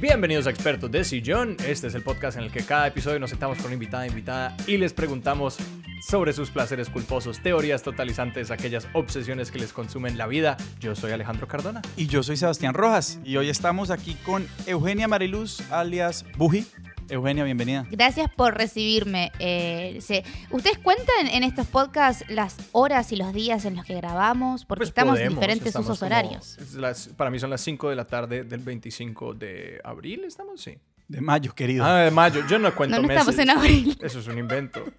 [0.00, 1.58] Bienvenidos a Expertos de Sillón.
[1.66, 4.78] Este es el podcast en el que cada episodio nos sentamos con invitada invitada y
[4.78, 5.58] les preguntamos
[6.08, 10.56] sobre sus placeres culposos, teorías totalizantes, aquellas obsesiones que les consumen la vida.
[10.80, 11.82] Yo soy Alejandro Cardona.
[11.98, 13.18] Y yo soy Sebastián Rojas.
[13.24, 16.66] Y hoy estamos aquí con Eugenia Mariluz, alias Buji.
[17.10, 17.86] Eugenia, bienvenida.
[17.90, 19.32] Gracias por recibirme.
[19.38, 23.94] Eh, se- ¿Ustedes cuentan en estos podcasts las horas y los días en los que
[23.96, 24.64] grabamos?
[24.64, 26.56] Porque Pues estamos en diferentes estamos usos horarios.
[26.74, 30.60] las- para mí son las 5 de la tarde del 25 de abril, ¿estamos?
[30.60, 30.78] Sí.
[31.08, 31.84] De mayo, querido.
[31.84, 32.42] Ah, de mayo.
[32.48, 33.20] Yo no cuento No, no meses.
[33.28, 33.98] estamos en abril.
[34.00, 34.84] Eso es un invento.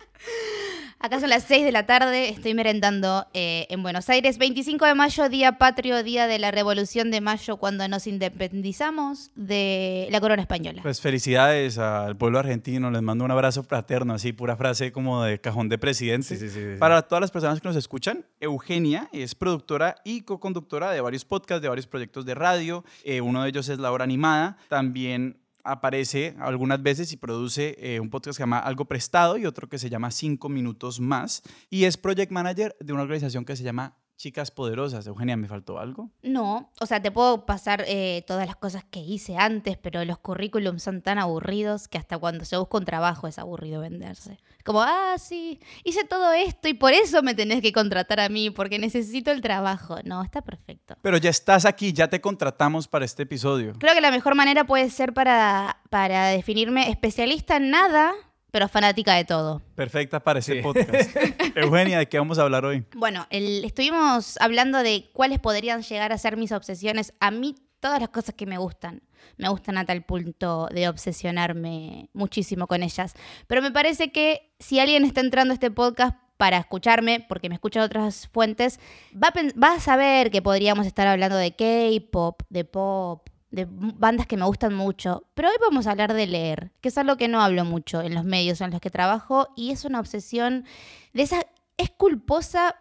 [1.04, 4.38] Acá son las 6 de la tarde, estoy merendando eh, en Buenos Aires.
[4.38, 10.08] 25 de mayo, día patrio, día de la Revolución de Mayo, cuando nos independizamos de
[10.12, 10.84] la corona española.
[10.84, 12.92] Pues felicidades al pueblo argentino.
[12.92, 16.28] Les mando un abrazo fraterno, así, pura frase como de cajón de presidente.
[16.28, 16.78] Sí, sí, sí, sí.
[16.78, 21.64] Para todas las personas que nos escuchan, Eugenia es productora y co-conductora de varios podcasts,
[21.64, 22.86] de varios proyectos de radio.
[23.04, 24.58] Eh, uno de ellos es La Hora Animada.
[24.70, 29.46] También aparece algunas veces y produce eh, un podcast que se llama Algo Prestado y
[29.46, 31.44] otro que se llama Cinco Minutos Más.
[31.70, 35.08] Y es project manager de una organización que se llama Chicas Poderosas.
[35.08, 36.12] Eugenia, ¿me faltó algo?
[36.22, 40.20] No, o sea, te puedo pasar eh, todas las cosas que hice antes, pero los
[40.20, 44.38] currículums son tan aburridos que hasta cuando se busca un trabajo es aburrido venderse.
[44.64, 48.52] Como, ah, sí, hice todo esto y por eso me tenés que contratar a mí,
[48.52, 49.96] porque necesito el trabajo.
[50.04, 50.98] No, está perfecto.
[51.02, 53.74] Pero ya estás aquí, ya te contratamos para este episodio.
[53.80, 58.14] Creo que la mejor manera puede ser para, para definirme especialista en nada,
[58.52, 59.62] pero fanática de todo.
[59.76, 60.62] Perfecta para ese Sí.
[60.62, 61.16] podcast.
[61.56, 62.86] Eugenia, ¿de qué vamos a hablar hoy?
[62.96, 67.14] Bueno, el- estuvimos hablando de cuáles podrían llegar a ser mis obsesiones.
[67.20, 69.02] A mí, todas las cosas que me gustan.
[69.38, 73.14] Me gustan a tal punto de obsesionarme muchísimo con ellas.
[73.48, 77.56] Pero me parece que si alguien está entrando a este podcast para escucharme, porque me
[77.56, 78.80] escucha de otras fuentes,
[79.16, 84.28] va a, va a saber que podríamos estar hablando de K-pop, de pop, de bandas
[84.28, 85.28] que me gustan mucho.
[85.34, 88.16] Pero hoy vamos a hablar de leer, que es algo que no hablo mucho en
[88.16, 90.66] los medios en los que trabajo y es una obsesión
[91.14, 91.46] de esa...
[91.78, 92.76] Es culposa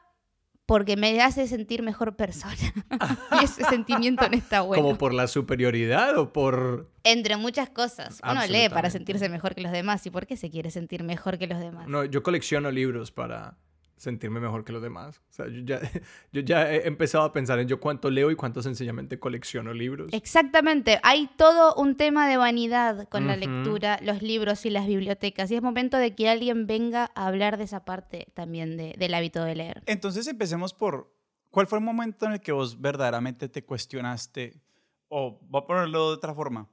[0.67, 2.55] porque me hace sentir mejor persona.
[3.41, 4.85] y ese sentimiento no está bueno.
[4.85, 6.91] ¿Como por la superioridad o por...?
[7.03, 8.21] Entre muchas cosas.
[8.23, 10.07] Uno lee para sentirse mejor que los demás.
[10.07, 11.89] ¿Y por qué se quiere sentir mejor que los demás?
[11.89, 13.57] No, yo colecciono libros para
[14.01, 15.19] sentirme mejor que los demás.
[15.29, 15.81] O sea, yo ya,
[16.33, 20.11] yo ya he empezado a pensar en yo cuánto leo y cuánto sencillamente colecciono libros.
[20.13, 20.99] Exactamente.
[21.03, 25.51] Hay todo un tema de vanidad con la lectura, los libros y las bibliotecas.
[25.51, 29.13] Y es momento de que alguien venga a hablar de esa parte también de- del
[29.15, 29.83] hábito de leer.
[29.87, 31.15] Entonces empecemos por,
[31.51, 34.63] ¿cuál fue el momento en el que vos verdaderamente te cuestionaste?
[35.09, 36.69] O voy a ponerlo de otra forma.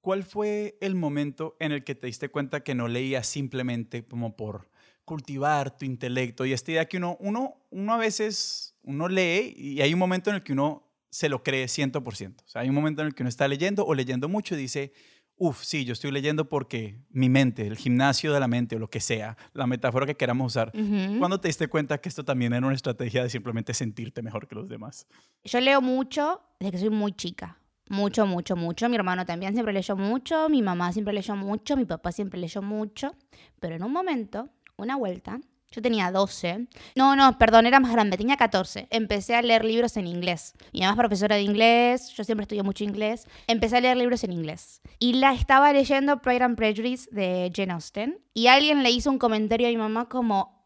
[0.00, 4.36] ¿Cuál fue el momento en el que te diste cuenta que no leías simplemente como
[4.36, 4.68] por
[5.04, 6.44] cultivar tu intelecto?
[6.44, 10.30] Y esta idea que uno, uno, uno a veces, uno lee y hay un momento
[10.30, 12.44] en el que uno se lo cree 100%.
[12.44, 14.58] O sea, hay un momento en el que uno está leyendo o leyendo mucho y
[14.58, 14.92] dice,
[15.36, 18.88] uff, sí, yo estoy leyendo porque mi mente, el gimnasio de la mente o lo
[18.88, 21.18] que sea, la metáfora que queramos usar, Ujú.
[21.18, 24.54] ¿Cuándo te diste cuenta que esto también era una estrategia de simplemente sentirte mejor que
[24.54, 25.06] los demás?
[25.44, 27.58] Yo leo mucho desde que soy muy chica.
[27.90, 28.88] Mucho, mucho, mucho.
[28.88, 32.62] Mi hermano también siempre leyó mucho, mi mamá siempre leyó mucho, mi papá siempre leyó
[32.62, 33.14] mucho.
[33.60, 35.40] Pero en un momento, una vuelta,
[35.70, 36.68] yo tenía 12.
[36.94, 38.86] No, no, perdón, era más grande, tenía 14.
[38.90, 40.54] Empecé a leer libros en inglés.
[40.72, 43.26] Mi mamá es profesora de inglés, yo siempre estudié mucho inglés.
[43.48, 44.80] Empecé a leer libros en inglés.
[45.00, 48.20] Y la estaba leyendo Pride and Prejudice de Jane Austen.
[48.34, 50.64] Y alguien le hizo un comentario a mi mamá como,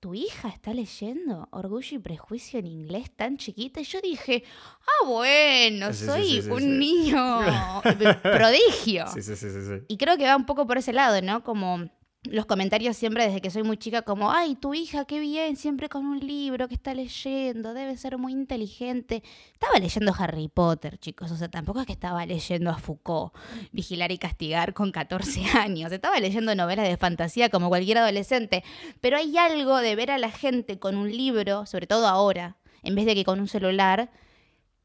[0.00, 3.80] tu hija está leyendo Orgullo y Prejuicio en inglés tan chiquita.
[3.80, 4.42] Y yo dije,
[4.80, 7.40] ah, bueno, Sí, soy sí, sí, un niño
[8.22, 9.06] prodigio.
[9.08, 9.84] Sí, sí, sí, sí.
[9.88, 11.42] Y creo que va un poco por ese lado, ¿no?
[11.44, 11.88] Como
[12.24, 15.88] los comentarios siempre desde que soy muy chica, como, ay, tu hija, qué bien, siempre
[15.88, 19.22] con un libro que está leyendo, debe ser muy inteligente.
[19.52, 23.32] Estaba leyendo Harry Potter, chicos, o sea, tampoco es que estaba leyendo a Foucault,
[23.72, 28.64] Vigilar y Castigar con 14 años, estaba leyendo novelas de fantasía como cualquier adolescente,
[29.00, 32.94] pero hay algo de ver a la gente con un libro, sobre todo ahora, en
[32.94, 34.10] vez de que con un celular,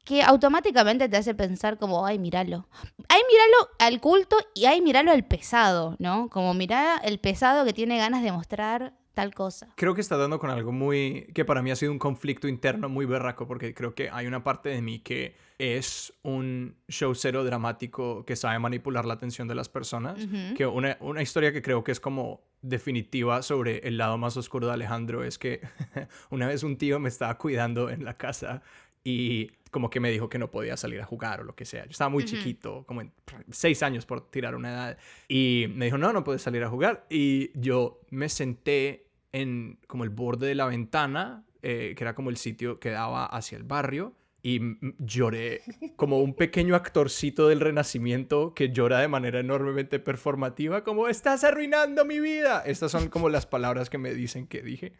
[0.04, 2.68] que automáticamente te hace pensar como, ay, míralo.
[3.10, 6.30] Ay, míralo al culto y ay, míralo al pesado, ¿no?
[6.30, 9.68] Como mirá el pesado que tiene ganas de mostrar tal cosa.
[9.76, 11.28] Creo que está dando con algo muy...
[11.34, 14.44] que para mí ha sido un conflicto interno muy berraco porque creo que hay una
[14.44, 19.56] parte de mí que es un show cero dramático que sabe manipular la atención de
[19.56, 20.20] las personas.
[20.58, 24.68] Que una, una historia que creo que es como definitiva sobre el lado más oscuro
[24.68, 25.62] de Alejandro es que
[26.30, 28.64] una vez un tío me estaba cuidando en la casa
[29.04, 31.84] y como que me dijo que no podía salir a jugar o lo que sea.
[31.86, 32.32] Yo estaba muy Ujú.
[32.38, 33.12] chiquito, como en
[33.50, 34.98] seis años por tirar una edad.
[35.28, 37.06] Y me dijo, no, no puedes salir a jugar.
[37.10, 42.30] Y yo me senté en como el borde de la ventana, eh, que era como
[42.30, 44.14] el sitio que daba hacia el barrio.
[44.46, 44.60] y
[45.00, 45.62] lloré
[45.96, 52.04] como un pequeño actorcito del renacimiento que llora de manera enormemente performativa, como estás arruinando
[52.04, 52.62] mi vida.
[52.66, 54.92] Estas son como las palabras que me dicen que dije.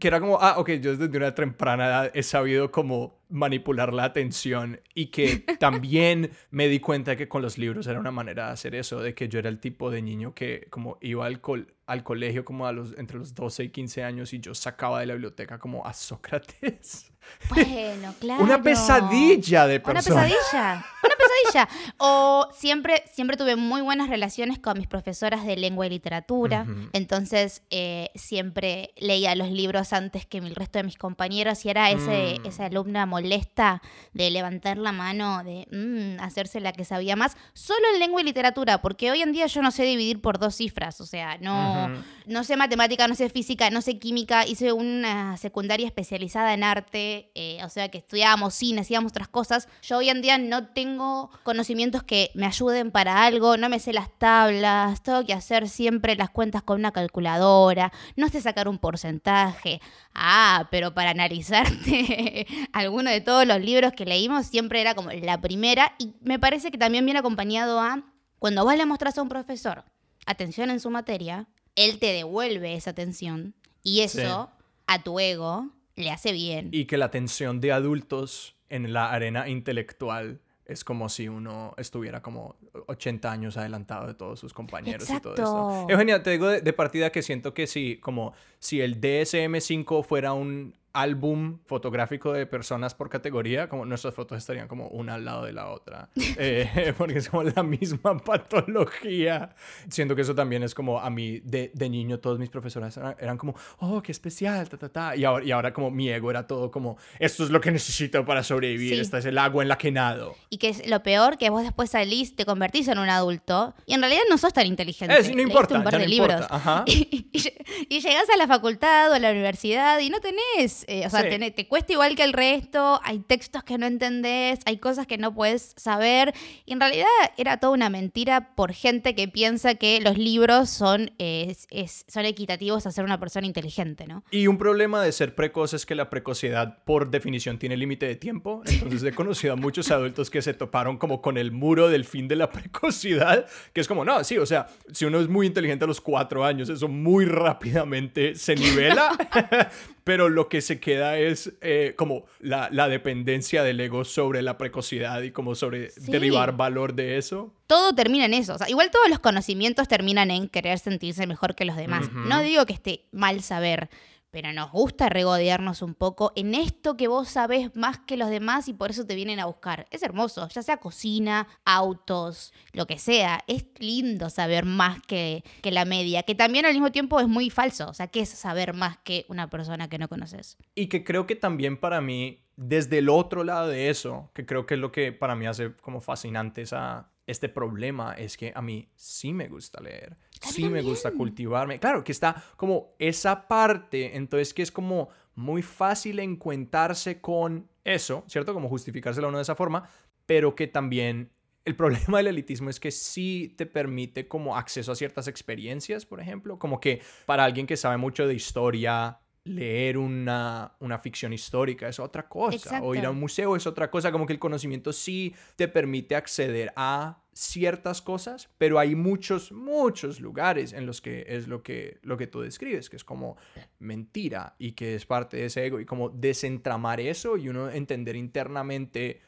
[0.00, 4.04] Que era como, ah, ok, yo desde una temprana edad he sabido como manipular la
[4.04, 8.52] atención y que también me di cuenta que con los libros era una manera de
[8.52, 11.40] hacer eso, de que yo era el tipo de niño que como iba al,
[11.86, 15.06] al colegio como a los, entre los 12 y 15 años y yo sacaba de
[15.06, 17.12] la biblioteca como a Sócrates.
[17.50, 18.42] Bueno, claro.
[18.42, 20.22] Una pesadilla de persona.
[20.22, 20.86] Una pesadilla.
[21.04, 21.68] Una pesadilla.
[21.98, 26.66] O siempre, siempre tuve muy buenas relaciones con mis profesoras de lengua y literatura.
[26.94, 31.90] Entonces, eh, siempre leía los libros antes que el resto de mis compañeros y era
[31.90, 32.46] ese, Mm.
[32.46, 33.82] esa alumna molesta
[34.12, 37.36] de levantar la mano, de mm, hacerse la que sabía más.
[37.52, 40.54] Solo en lengua y literatura, porque hoy en día yo no sé dividir por dos
[40.54, 41.00] cifras.
[41.00, 41.88] O sea, no,
[42.26, 44.46] no sé matemática, no sé física, no sé química.
[44.46, 49.68] Hice una secundaria especializada en arte, eh, o sea que estudiábamos cine, hacíamos otras cosas.
[49.82, 53.92] Yo hoy en día no tengo conocimientos que me ayuden para algo, no me sé
[53.92, 58.78] las tablas, tengo que hacer siempre las cuentas con una calculadora, no sé sacar un
[58.78, 59.80] porcentaje.
[60.14, 62.46] Ah, pero para analizarte
[63.08, 66.78] de todos los libros que leímos siempre era como la primera y me parece que
[66.78, 68.04] también viene acompañado a
[68.38, 69.84] cuando vos le mostrás a un profesor
[70.28, 74.50] atención en su materia, él te devuelve esa atención y eso
[74.86, 76.68] a tu ego le hace bien.
[76.72, 82.20] Y que la atención de adultos en la arena intelectual es como si uno estuviera
[82.20, 82.56] como
[82.88, 85.70] 80 años adelantado de todos sus compañeros y todo esto.
[85.70, 85.86] Exacto.
[85.88, 90.32] Eugenia, te digo de, de partida que siento que si, como si el DSM-5 fuera
[90.32, 95.44] un álbum fotográfico de personas por categoría, como nuestras fotos estarían como una al lado
[95.44, 96.08] de la otra,
[96.38, 99.50] Eh, porque es como la misma patología.
[99.88, 103.14] Siento que eso también es como a mí de, de niño todos mis profesores eran,
[103.20, 105.14] eran como, oh, qué especial, ta, ta, ta.
[105.16, 108.24] Y ahora, y ahora como mi ego era todo como, esto es lo que necesito
[108.24, 109.00] para sobrevivir, Sí.
[109.00, 110.34] esta es el agua en la que nado.
[110.50, 113.94] Y que es lo peor, que vos después salís, te convertís en un adulto y
[113.94, 115.22] en realidad no sos tan inteligente.
[115.22, 116.32] Sí, no importa, un par de no libros.
[116.42, 116.56] importa.
[116.56, 116.84] Ajá.
[116.98, 117.52] Y, y-
[117.88, 121.22] y llegás a la facultad o a la universidad y no tenés, eh, o sea,
[121.22, 121.28] Sí.
[121.28, 125.18] tenés- te cuesta igual que el resto, hay textos que no entendés, hay cosas que
[125.18, 126.34] no puedes saber.
[126.66, 127.06] Y en realidad
[127.36, 132.24] era toda una mentira por gente que piensa que los libros son, eh, es- son
[132.24, 134.24] equitativos a ser una persona inteligente, ¿no?
[134.30, 138.16] Y un problema de ser precoz es que la precocidad, por definición, tiene límite de
[138.16, 138.62] tiempo.
[138.66, 142.26] Entonces he conocido a muchos adultos que se toparon como con el muro del fin
[142.28, 145.84] de la precocidad, que es como, no, sí, o sea, si uno es muy inteligente
[145.84, 149.10] a los cuatro años, eso muy rápidamente se nivela,
[150.04, 154.56] pero lo que se queda es eh, como la, la dependencia del ego sobre la
[154.56, 156.10] precocidad y como sobre Sí.
[156.10, 157.52] derivar valor de eso.
[157.66, 158.54] todo termina en eso.
[158.54, 162.10] O sea, igual todos los conocimientos terminan en querer sentirse mejor que los demás.
[162.12, 163.90] No digo que esté mal saber,
[164.30, 168.68] pero nos gusta regodearnos un poco en esto que vos sabés más que los demás
[168.68, 169.86] y por eso te vienen a buscar.
[169.90, 173.42] Es hermoso, ya sea cocina, autos, lo que sea.
[173.46, 177.50] Es lindo saber más que, que la media, que también al mismo tiempo es muy
[177.50, 177.88] falso.
[177.88, 180.58] O sea, ¿qué es saber más que una persona que no conoces?
[180.74, 184.66] Y que creo que también para mí, desde el otro lado de eso, que creo
[184.66, 188.62] que es lo que para mí hace como fascinante esa, este problema, es que a
[188.62, 191.78] mí sí me gusta leer, Sí me gusta cultivarme.
[191.78, 198.24] Claro, que está como esa parte, entonces que es como muy fácil encuentarse con eso,
[198.26, 198.54] ¿cierto?
[198.54, 199.88] Como justificárselo uno de esa forma,
[200.26, 201.30] pero que también
[201.64, 206.20] el problema del elitismo es que sí te permite como acceso a ciertas experiencias, por
[206.20, 211.88] ejemplo, como que para alguien que sabe mucho de historia, leer una, una ficción histórica
[211.88, 214.92] es otra cosa, o ir a un museo es otra cosa, como que el conocimiento
[214.92, 221.24] sí te permite acceder a ciertas cosas, pero hay muchos, muchos lugares en los que
[221.28, 223.36] es lo que, lo que tú describes, que es como
[223.78, 228.16] mentira y que es parte de ese ego y como desentramar eso y uno entender
[228.16, 229.20] internamente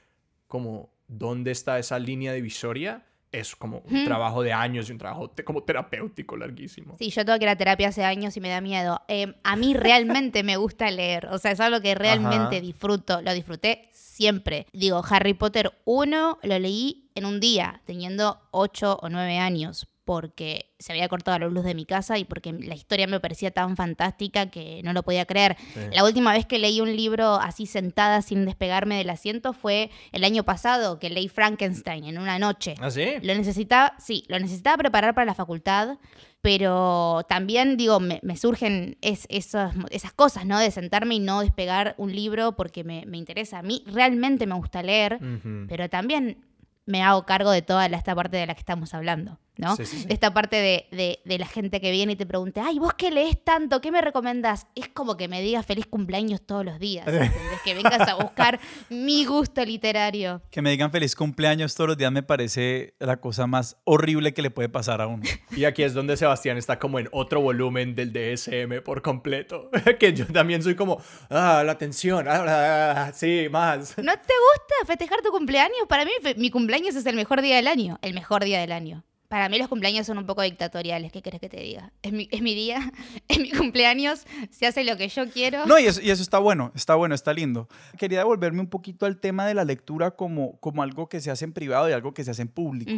[0.49, 5.31] como dónde está esa línea divisoria es como un trabajo de años y un trabajo
[5.31, 6.97] te- como terapéutico larguísimo.
[6.99, 9.01] Sí, yo tengo que ir a terapia hace años y me da miedo.
[9.09, 12.61] Eh, a mí realmente me gusta leer, o sea, es algo que realmente Ajá.
[12.61, 14.67] disfruto, lo disfruté siempre.
[14.73, 20.73] Digo, Harry Potter 1 lo leí en un día, teniendo 8 o 9 años, porque
[20.81, 23.77] se había cortado la luz de mi casa y porque la historia me parecía tan
[23.77, 25.57] fantástica que no lo podía creer.
[25.73, 25.79] Sí.
[25.93, 30.25] La última vez que leí un libro así sentada sin despegarme del asiento fue el
[30.25, 32.75] año pasado, que leí Frankenstein en una noche.
[32.81, 33.07] ¿Ah, sí?
[33.23, 35.99] Lo necesitaba, sí, lo necesitaba preparar para la facultad,
[36.43, 40.59] pero también, digo, me, me surgen es- esas, esas cosas, ¿no?
[40.59, 43.61] De sentarme y no despegar un libro porque me, me interesa.
[43.61, 45.67] A mí realmente me gusta leer, Ujú.
[45.69, 46.45] pero también
[46.87, 49.39] me hago cargo de toda esta parte de la que estamos hablando.
[49.57, 49.77] ¿No?
[49.77, 50.07] Sí, sí, sí.
[50.09, 52.95] De esta parte de, de- de la gente que viene y te pregunta, ay, vos
[52.95, 54.67] que lees tanto, ¿qué me recomendás?
[54.75, 57.61] Es como que me digas feliz cumpleaños todos los días, ¿entendés?
[57.65, 60.43] Que vengas a buscar mi gusto literario.
[60.51, 64.43] Que me digan feliz cumpleaños todos los días me parece la cosa más horrible que
[64.43, 65.23] le puede pasar a uno.
[65.57, 69.71] Y aquí es donde Sebastián está como en otro volumen del DSM por completo.
[69.99, 73.99] que yo también soy como, ah, la atención, ah, ah, ah, sí, más.
[73.99, 75.81] ¿No te gusta festejar tu cumpleaños?
[75.89, 79.05] Para mí mi cumpleaños es el mejor día del año, el mejor día del año.
[79.31, 81.93] Para mí los cumpleaños son un poco dictatoriales, ¿qué querés que te diga?
[82.03, 82.93] Es mi, es mi día,
[83.29, 85.67] es mi cumpleaños, se hace lo que yo quiero.
[85.67, 87.69] No, y eso, y eso está bueno, está bueno, está lindo.
[87.97, 91.45] Quería devolverme un poquito al tema de la lectura como, como algo que se hace
[91.45, 92.91] en privado y algo que se hace en público.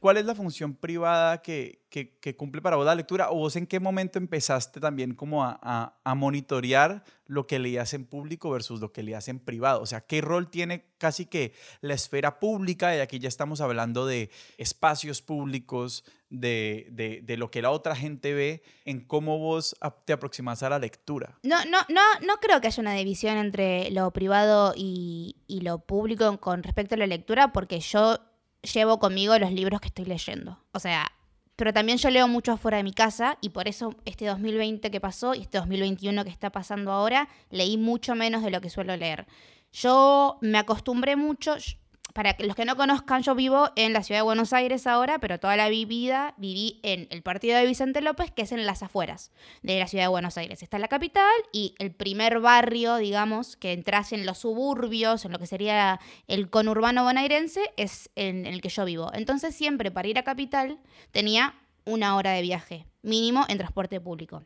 [0.00, 3.30] ¿Cuál es la función privada que, que- que cumple para vos la lectura?
[3.30, 7.92] ¿O vos en qué momento empezaste también como a, a- a monitorear lo que leías
[7.94, 9.80] en público versus lo que leías en privado?
[9.80, 12.94] O sea, ¿qué rol tiene casi que la esfera pública?
[12.96, 17.94] Y aquí ya estamos hablando de espacios públicos, de, de- de lo que la otra
[17.94, 21.38] gente ve, en cómo vos te aproximas a la lectura.
[21.44, 25.78] No, no, no, no creo que haya una división entre lo privado y, y lo
[25.78, 28.18] público con respecto a la lectura, porque yo
[28.66, 30.58] llevo conmigo los libros que estoy leyendo.
[30.72, 31.10] O sea,
[31.56, 35.00] pero también yo leo mucho afuera de mi casa y por eso este 2020 que
[35.00, 38.94] pasó y este 2021 que está pasando ahora, leí mucho menos de lo que suelo
[38.96, 39.26] leer.
[39.72, 41.56] Yo me acostumbré mucho,
[42.16, 45.18] para que los que no conozcan, yo vivo en la ciudad de Buenos Aires ahora,
[45.18, 48.64] pero toda la vi- vida viví en el partido de Vicente López, que es en
[48.64, 49.32] las afueras
[49.62, 50.62] de la ciudad de Buenos Aires.
[50.62, 55.38] Está la capital y el primer barrio, digamos, que entras en los suburbios, en lo
[55.38, 59.10] que sería el conurbano bonaerense, es en el que yo vivo.
[59.12, 60.78] Entonces siempre para ir a capital
[61.10, 61.54] tenía
[61.84, 64.42] una hora de viaje, mínimo en transporte público.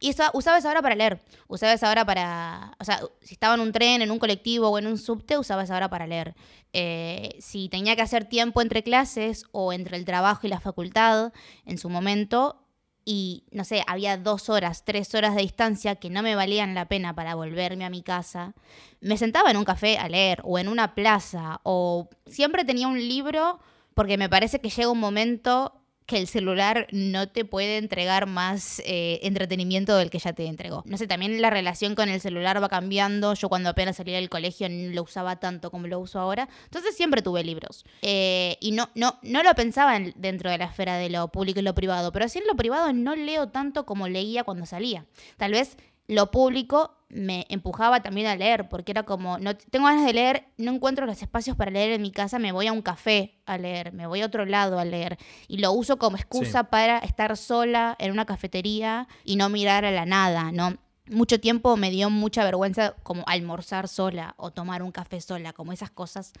[0.00, 1.20] Y eso, usaba esa hora para leer.
[1.48, 2.76] Usaba esa hora para.
[2.78, 5.64] O sea, si estaba en un tren, en un colectivo o en un subte, usaba
[5.64, 6.34] esa hora para leer.
[6.72, 11.32] Eh, si tenía que hacer tiempo entre clases o entre el trabajo y la facultad
[11.64, 12.64] en su momento,
[13.10, 16.88] y no sé, había dos horas, tres horas de distancia que no me valían la
[16.88, 18.52] pena para volverme a mi casa,
[19.00, 22.98] me sentaba en un café a leer o en una plaza o siempre tenía un
[22.98, 23.60] libro
[23.94, 25.72] porque me parece que llega un momento
[26.08, 30.82] que el celular no te puede entregar más eh, entretenimiento del que ya te entregó.
[30.86, 33.34] No sé, también la relación con el celular va cambiando.
[33.34, 36.48] Yo cuando apenas salí del colegio no lo usaba tanto como lo uso ahora.
[36.64, 37.84] Entonces siempre tuve libros.
[38.00, 41.60] Eh, y no, no, no lo pensaba en- dentro de la esfera de lo público
[41.60, 42.10] y lo privado.
[42.10, 45.04] Pero sí en lo privado no leo tanto como leía cuando salía.
[45.36, 45.76] Tal vez
[46.08, 50.48] lo público me empujaba también a leer, porque era como, no tengo ganas de leer,
[50.58, 53.56] no encuentro los espacios para leer en mi casa, me voy a un café a
[53.56, 56.66] leer, me voy a otro lado a leer, y lo uso como excusa Sí.
[56.70, 60.76] para estar sola en una cafetería y no mirar a la nada, ¿no?
[61.10, 65.72] Mucho tiempo me dio mucha vergüenza como almorzar sola o tomar un café sola, como
[65.72, 66.34] esas cosas.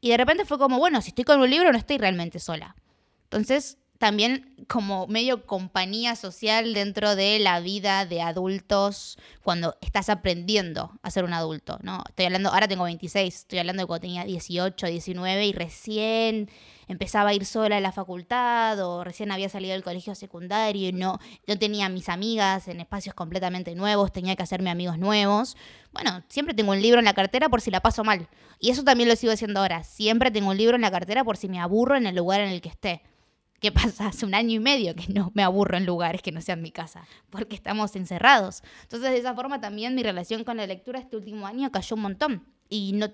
[0.00, 2.74] Y de repente fue como, bueno, si estoy con un libro no estoy realmente sola.
[3.24, 10.92] Entonces, también como medio compañía social dentro de la vida de adultos cuando estás aprendiendo
[11.00, 12.04] a ser un adulto, ¿no?
[12.10, 16.50] Estoy hablando, ahora tengo 26, estoy hablando de cuando tenía 18, 19 y recién
[16.86, 20.92] empezaba a ir sola a la facultad o recién había salido del colegio secundario y
[20.92, 21.18] no,
[21.58, 25.56] tenía mis amigas en espacios completamente nuevos, tenía que hacerme amigos nuevos.
[25.94, 28.28] Bueno, siempre tengo un libro en la cartera por si la paso mal.
[28.60, 29.82] Y eso también lo sigo haciendo ahora.
[29.82, 32.50] Siempre tengo un libro en la cartera por si me aburro en el lugar en
[32.50, 33.00] el que esté.
[33.64, 34.08] ¿Qué pasa?
[34.08, 36.70] Hace un año y medio que no me aburro en lugares que no sean mi
[36.70, 38.62] casa, porque estamos encerrados.
[38.82, 42.02] Entonces, de esa forma también mi relación con la lectura este último año cayó un
[42.02, 42.44] montón.
[42.68, 43.08] Y no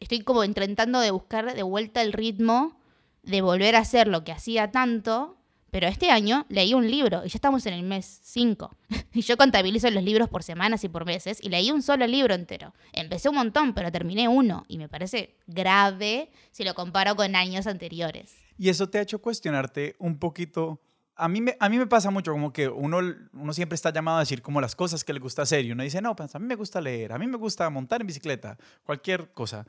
[0.00, 2.80] estoy como intentando de buscar de vuelta el ritmo
[3.22, 5.36] de volver a hacer lo que hacía tanto,
[5.72, 8.70] pero este año leí un libro y ya estamos en el mes 5.
[9.14, 12.34] Y yo contabilizo los libros por semanas y por meses y leí un solo libro
[12.34, 12.74] entero.
[12.92, 17.66] Empecé un montón, pero terminé uno y me parece grave si lo comparo con años
[17.66, 18.34] anteriores.
[18.58, 20.80] Y eso te ha hecho cuestionarte un poquito.
[21.14, 23.00] A mí, me, pasa mucho como que uno,
[23.32, 25.82] uno siempre está llamado a decir como las cosas que le gusta hacer y uno
[25.82, 28.58] dice, no, pues a mí me gusta leer, a mí me gusta montar en bicicleta,
[28.84, 29.66] cualquier cosa.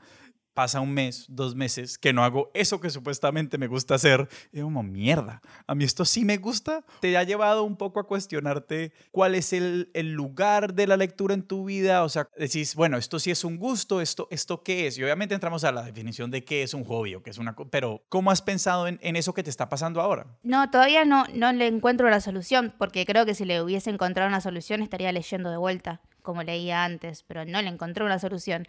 [0.54, 4.28] Pasa un mes, dos meses que no hago eso que supuestamente me gusta hacer.
[4.52, 6.84] Y como mierda, a mí esto sí me gusta.
[7.00, 11.42] Te ha llevado un poco a cuestionarte cuál es el, lugar de la lectura en
[11.42, 12.04] tu vida.
[12.04, 14.96] O sea, decís, bueno, esto sí es un gusto, esto, esto qué es.
[14.96, 17.56] Y obviamente entramos a la definición de qué es un hobby o qué es una...
[17.70, 20.26] Pero, ¿cómo has pensado en, en eso que te está pasando ahora?
[20.44, 24.28] No, todavía no, no le encuentro la solución, porque creo que si le hubiese encontrado
[24.28, 28.66] una solución estaría leyendo de vuelta, como leía antes, pero no le encontré una solución.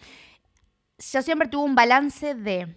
[0.98, 2.74] Yo siempre tuve un balance de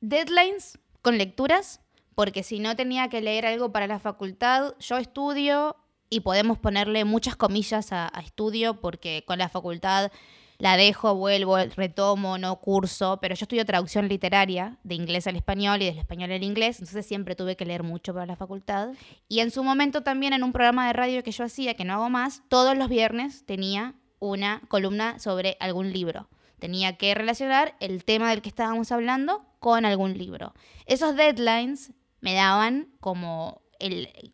[0.00, 1.80] deadlines con lecturas,
[2.14, 5.76] porque si no tenía que leer algo para la facultad, yo estudio
[6.10, 10.12] y podemos ponerle muchas comillas a, estudio, porque con la facultad
[10.58, 15.80] la dejo, vuelvo, retomo, no curso, pero yo estudio traducción literaria de inglés al español
[15.80, 18.90] y del español al inglés, entonces siempre tuve que leer mucho para la facultad.
[19.26, 21.94] Y en su momento también en un programa de radio que yo hacía, que no
[21.94, 26.28] hago más, todos los viernes tenía una columna sobre algún libro.
[26.64, 30.54] Tenía que relacionar el tema del que estábamos hablando con algún libro.
[30.86, 31.92] Esos deadlines
[32.22, 33.60] me daban como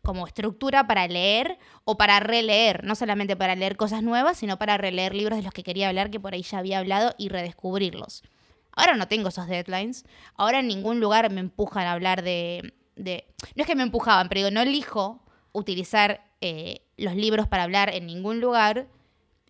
[0.01, 4.79] como estructura para leer o para releer, no solamente para leer cosas nuevas, sino para
[4.79, 8.23] releer libros de los que quería hablar, que por ahí ya había hablado, y redescubrirlos.
[8.71, 10.05] Ahora no tengo esos deadlines,
[10.37, 12.75] ahora en ningún lugar me empujan a hablar de...
[12.95, 13.25] de...
[13.57, 15.21] No es que me empujaban, pero digo, no elijo
[15.51, 18.87] utilizar eh, los libros para hablar en ningún lugar,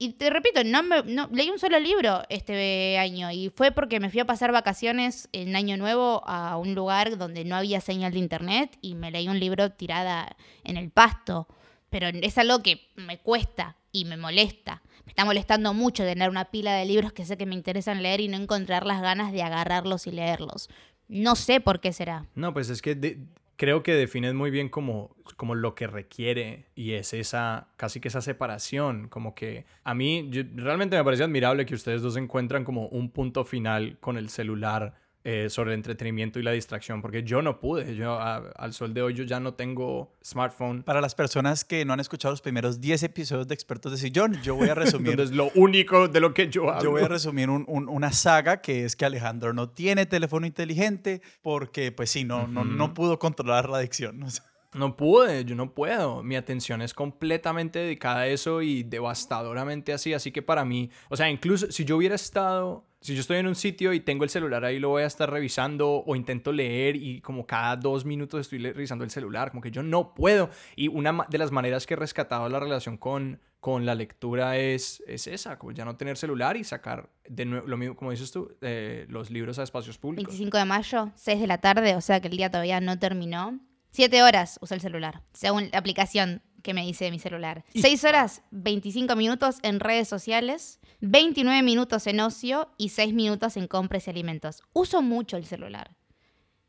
[0.03, 4.01] y te repito, no, me, no leí un solo libro este año y fue porque
[4.01, 8.13] me fui a pasar vacaciones en Año Nuevo a un lugar donde no había señal
[8.13, 11.47] de internet y me leí un libro tirada en el pasto.
[11.91, 14.81] Pero es algo que me cuesta y me molesta.
[15.05, 18.23] Me está molestando mucho tener una pila de libros que sé que me interesan leer
[18.23, 20.71] y no encontrar las ganas de agarrarlos y leerlos.
[21.09, 22.25] No sé por qué será.
[22.35, 23.19] No, pues es que
[23.61, 28.09] creo que defines muy bien como, como lo que requiere y es esa, casi que
[28.09, 32.87] esa separación, como que a mí realmente me parece admirable que ustedes dos encuentran como
[32.87, 37.43] un punto final con el celular eh, sobre el entretenimiento y la distracción, porque yo
[37.43, 40.83] no pude, yo al sol de hoy yo ya no tengo smartphone.
[40.83, 44.41] Para las personas que no han escuchado los primeros 10 episodios de Expertos de Sillón,
[44.43, 45.21] yo voy a resumir...
[45.21, 46.83] es lo único de lo que yo hablo.
[46.83, 51.93] Yo voy a resumir una saga que es que Alejandro no tiene teléfono inteligente porque,
[51.93, 54.25] pues sí, no, no, no pudo controlar la adicción.
[54.73, 56.23] No pude, yo no puedo.
[56.23, 60.15] Mi atención es completamente dedicada a eso y devastadoramente así.
[60.15, 63.47] Así que para mí, o sea, incluso si yo hubiera estado si yo estoy en
[63.47, 66.97] un sitio y tengo el celular ahí, lo voy a estar revisando o intento leer
[66.97, 70.51] y como cada dos minutos estoy revisando el celular, como que yo no puedo.
[70.77, 75.03] Y una de las maneras que he rescatado la relación con, con la lectura es,
[75.07, 78.31] es esa, como ya no tener celular y sacar de nuevo, lo mismo, como dices
[78.33, 80.35] tú, eh, los libros a espacios públicos.
[80.35, 83.59] 25 de mayo, 6 de la tarde, o sea que el día todavía no terminó.
[83.91, 87.65] Siete horas usa el celular, según la aplicación que me dice mi celular.
[87.75, 93.67] Seis horas, 25 minutos en redes sociales, 29 minutos en ocio y 6 minutos en
[93.67, 94.63] compras y alimentos.
[94.73, 95.97] Uso mucho el celular.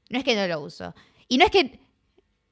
[0.10, 0.96] No es que no lo uso.
[1.28, 1.80] Y no es que,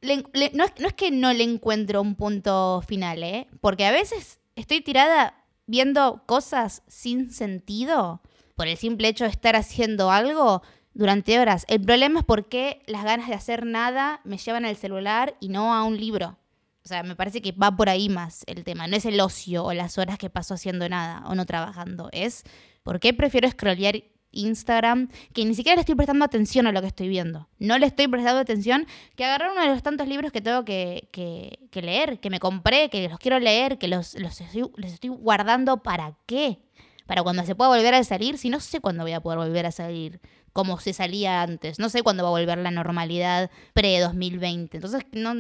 [0.01, 3.47] no, es, que no le encuentro un punto final, ¿eh?
[3.61, 8.21] Porque a veces estoy tirada viendo cosas sin sentido
[8.55, 10.61] por el simple hecho de estar haciendo algo
[10.99, 11.65] durante horas.
[11.69, 15.47] El problema es por qué las ganas de hacer nada me llevan al celular y
[15.47, 16.37] no a un libro.
[16.83, 18.85] O sea, me parece que va por ahí más el tema.
[18.85, 22.09] No es el ocio o las horas que paso haciendo nada o no trabajando.
[22.11, 22.43] Es
[22.83, 26.87] por qué prefiero scrollear Instagram que ni siquiera le estoy prestando atención a lo que
[26.87, 27.47] estoy viendo.
[27.59, 28.85] No le estoy prestando atención
[29.15, 32.89] que agarrar uno de los tantos libros que tengo que, que, leer, que me compré,
[32.89, 36.59] que los quiero leer, que los, estoy, los estoy guardando para qué.
[37.05, 39.65] Para cuando se pueda volver a salir, si no sé cuándo voy a poder volver
[39.65, 40.19] a salir
[40.53, 41.79] como se salía antes.
[41.79, 44.69] No sé cuándo va a volver la normalidad pre-2020.
[44.73, 45.33] Entonces, no,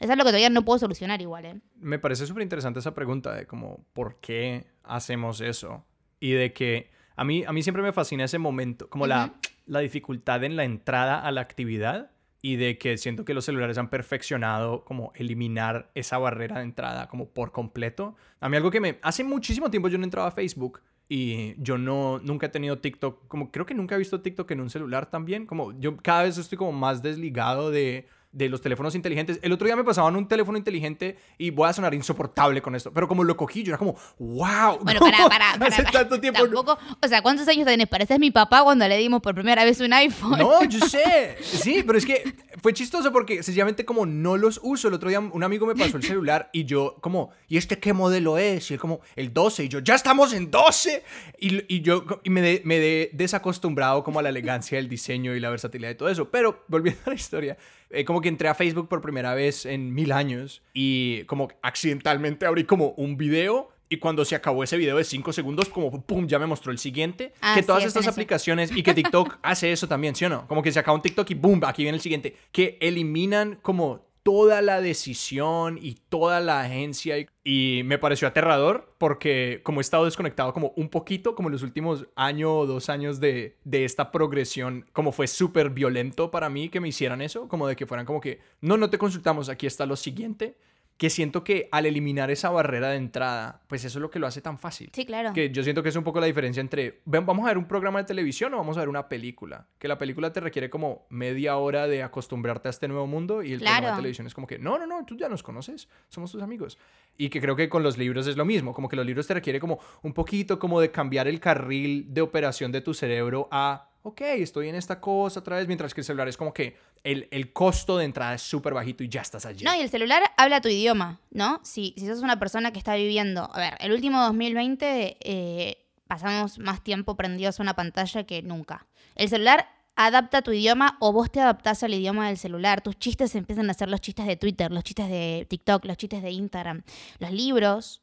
[0.00, 1.44] es algo que todavía no puedo solucionar igual.
[1.44, 1.60] ¿eh?
[1.76, 5.84] Me parece súper interesante esa pregunta de como, ¿por qué hacemos eso?
[6.20, 9.34] Y de que a mí, a mí siempre me fascina ese momento, como la,
[9.66, 13.78] la dificultad en la entrada a la actividad y de que siento que los celulares
[13.78, 18.14] han perfeccionado como eliminar esa barrera de entrada como por completo.
[18.40, 18.98] A mí algo que me...
[19.02, 23.26] Hace muchísimo tiempo yo no entraba a Facebook y yo no, nunca he tenido TikTok,
[23.28, 26.36] como creo que nunca he visto TikTok en un celular también, como yo cada vez
[26.36, 28.06] estoy como más desligado de
[28.38, 29.40] de los teléfonos inteligentes.
[29.42, 32.92] El otro día me pasaban un teléfono inteligente y voy a sonar insoportable con esto,
[32.92, 34.78] pero como lo cogí, yo era como, wow.
[34.82, 35.66] Bueno, para, para, para.
[35.66, 36.40] Hace tanto tiempo.
[36.40, 37.88] Tampoco, o sea, ¿cuántos años tenés?
[37.88, 40.38] Pareces mi papá cuando le dimos por primera vez un iPhone.
[40.38, 41.36] No, yo sé.
[41.42, 44.88] Sí, pero es que fue chistoso porque sencillamente como no los uso.
[44.88, 47.92] El otro día un amigo me pasó el celular y yo como, ¿y este qué
[47.92, 48.70] modelo es?
[48.70, 49.64] Y él como, el 12.
[49.64, 51.02] Y yo, ya estamos en 12.
[51.40, 55.34] Y, y yo y me, de, me de, desacostumbrado como a la elegancia del diseño
[55.34, 56.30] y la versatilidad de todo eso.
[56.30, 57.56] Pero volviendo a la historia
[57.90, 62.46] eh, como que entré a Facebook por primera vez en mil años y como accidentalmente
[62.46, 66.26] abrí como un video y cuando se acabó ese video de cinco segundos, como pum,
[66.26, 67.32] ya me mostró el siguiente.
[67.40, 70.46] Ah, que todas estas aplicaciones y que TikTok hace eso también, ¿sí o no?
[70.46, 72.36] Como que se acaba un TikTok y boom, aquí viene el siguiente.
[72.52, 79.62] Que eliminan como toda la decisión y toda la agencia y me pareció aterrador porque
[79.62, 83.20] como he estado desconectado como un poquito, como en los últimos año o dos años
[83.20, 87.66] de, de esta progresión, como fue súper violento para mí que me hicieran eso, como
[87.66, 90.58] de que fueran como que, no, no te consultamos, aquí está lo siguiente.
[90.98, 94.26] Que siento que al eliminar esa barrera de entrada, pues eso es lo que lo
[94.26, 94.90] hace tan fácil.
[94.92, 95.32] Sí, claro.
[95.32, 97.66] Que yo siento que es un poco la diferencia entre, ven, vamos a ver un
[97.66, 99.68] programa de televisión o vamos a ver una película.
[99.78, 103.52] Que la película te requiere como media hora de acostumbrarte a este nuevo mundo y
[103.52, 106.32] el programa de televisión es como que, no, no, no, tú ya nos conoces, somos
[106.32, 106.78] tus amigos.
[107.16, 109.34] Y que creo que con los libros es lo mismo, como que los libros te
[109.34, 113.90] requiere como un poquito como de cambiar el carril de operación de tu cerebro a,
[114.02, 117.28] ok, estoy en esta cosa otra vez, mientras que el celular es como que el,
[117.30, 119.64] el costo de entrada es súper bajito y ya estás allí.
[119.64, 121.60] No, y el celular habla tu idioma, ¿no?
[121.64, 123.50] Si, si sos una persona que está viviendo.
[123.52, 128.86] A ver, el último 2020 eh, pasamos más tiempo prendidos a una pantalla que nunca.
[129.14, 132.82] El celular adapta tu idioma o vos te adaptás al idioma del celular.
[132.82, 136.22] Tus chistes empiezan a ser los chistes de Twitter, los chistes de TikTok, los chistes
[136.22, 136.82] de Instagram.
[137.18, 138.00] Los libros,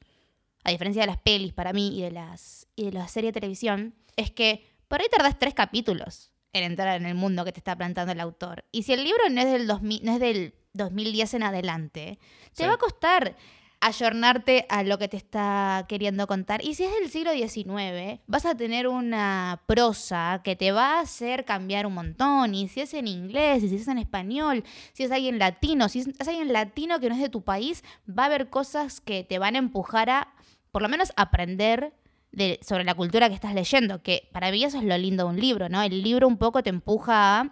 [0.65, 3.39] a diferencia de las pelis para mí y de las, y de la serie de
[3.39, 7.59] televisión, es que por ahí tardás tres capítulos en entrar en el mundo que te
[7.59, 8.63] está plantando el autor.
[8.71, 12.19] Y si el libro no es del, 2000, no es del 2010 en adelante,
[12.53, 12.67] te Sí.
[12.67, 13.35] va a costar
[13.81, 16.63] ayornarte a lo que te está queriendo contar.
[16.63, 21.01] Y si es del siglo XIX, vas a tener una prosa que te va a
[21.01, 22.55] hacer cambiar un montón.
[22.55, 25.99] Y si es en inglés, y si es en español, si es alguien latino, si
[25.99, 29.39] es alguien latino que no es de tu país, va a haber cosas que te
[29.39, 30.33] van a empujar a,
[30.71, 31.93] por lo menos, aprender
[32.35, 35.29] de- sobre la cultura que estás leyendo, que para mí eso es lo lindo de
[35.29, 35.81] un libro, ¿no?
[35.81, 37.49] El libro un poco te empuja a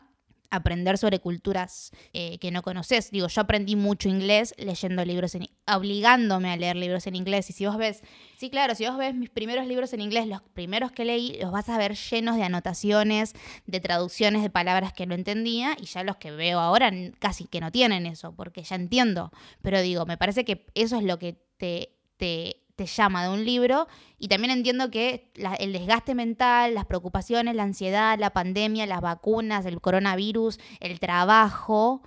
[0.52, 3.10] aprender sobre culturas eh, que no conoces.
[3.10, 7.50] Digo, yo aprendí mucho inglés leyendo libros en obligándome a leer libros en inglés.
[7.50, 8.04] Y si vos ves,
[8.38, 11.52] sí, claro, si vos ves mis primeros libros en inglés, los primeros que leí, los
[11.52, 13.34] vas a ver llenos de anotaciones,
[13.65, 17.60] de traducciones de palabras que no entendía, y ya los que veo ahora casi que
[17.60, 19.32] no tienen eso, porque ya entiendo.
[19.63, 23.45] Pero digo, me parece que eso es lo que te, te, te llama de un
[23.45, 28.86] libro y también entiendo que la- el desgaste mental, las preocupaciones, la ansiedad, la pandemia,
[28.86, 32.01] las vacunas, el coronavirus, el trabajo,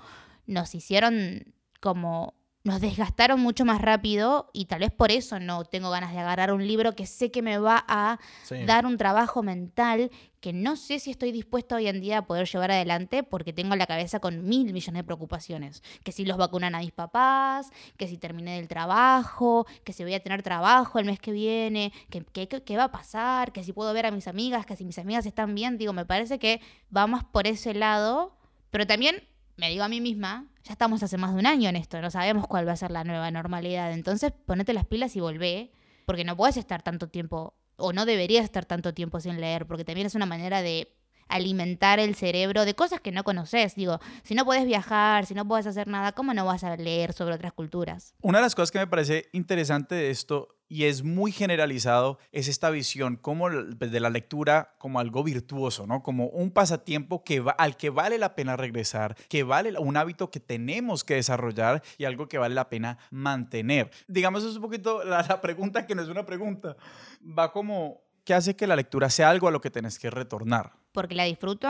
[0.47, 2.35] nos hicieron como
[2.67, 6.53] nos desgastaron mucho más rápido y tal vez por eso no tengo ganas de agarrar
[6.53, 8.57] un libro que sé que me va a Sí.
[8.67, 12.49] dar un trabajo mental que no sé si estoy dispuesta hoy en día a poder
[12.49, 15.83] llevar adelante porque tengo la cabeza con mil millones de preocupaciones.
[16.05, 20.15] Que si los vacunan a mis papás, que si terminé del trabajo, que si voy
[20.15, 23.63] a tener trabajo el mes que viene, que, que- que- qué va a pasar, que
[23.65, 25.79] si puedo ver a mis amigas, que si mis amigas están bien.
[25.79, 26.61] Digo, me parece que
[26.97, 28.37] va más por ese lado,
[28.71, 29.23] pero también
[29.57, 32.11] me digo a mí misma, ya estamos hace más de un año en esto, no
[32.11, 33.93] sabemos cuál va a ser la nueva normalidad.
[33.93, 35.73] Entonces, ponete las pilas y volvé,
[36.05, 39.85] porque no puedes estar tanto tiempo, o no deberías estar tanto tiempo sin leer, porque
[39.85, 40.96] también es una manera de
[41.29, 43.75] alimentar el cerebro de cosas que no conoces.
[43.75, 47.13] Digo, si no puedes viajar, si no puedes hacer nada, ¿cómo no vas a leer
[47.13, 48.15] sobre otras culturas?
[48.23, 52.49] Una de las cosas que me parece interesante de esto y es muy generalizado es
[52.49, 56.03] esta visión como pues, de la lectura como algo virtuoso, ¿no?
[56.03, 60.41] Como un pasatiempo que al que vale la pena regresar, que vale un hábito que
[60.41, 63.91] tenemos que desarrollar y algo que vale la pena mantener.
[64.09, 66.77] Digamos, es un poquito la, la pregunta que no es una pregunta.
[67.23, 70.73] Va como, ¿qué hace que la lectura sea algo a lo que tenés que retornar?
[70.97, 71.69] Porque la disfruto.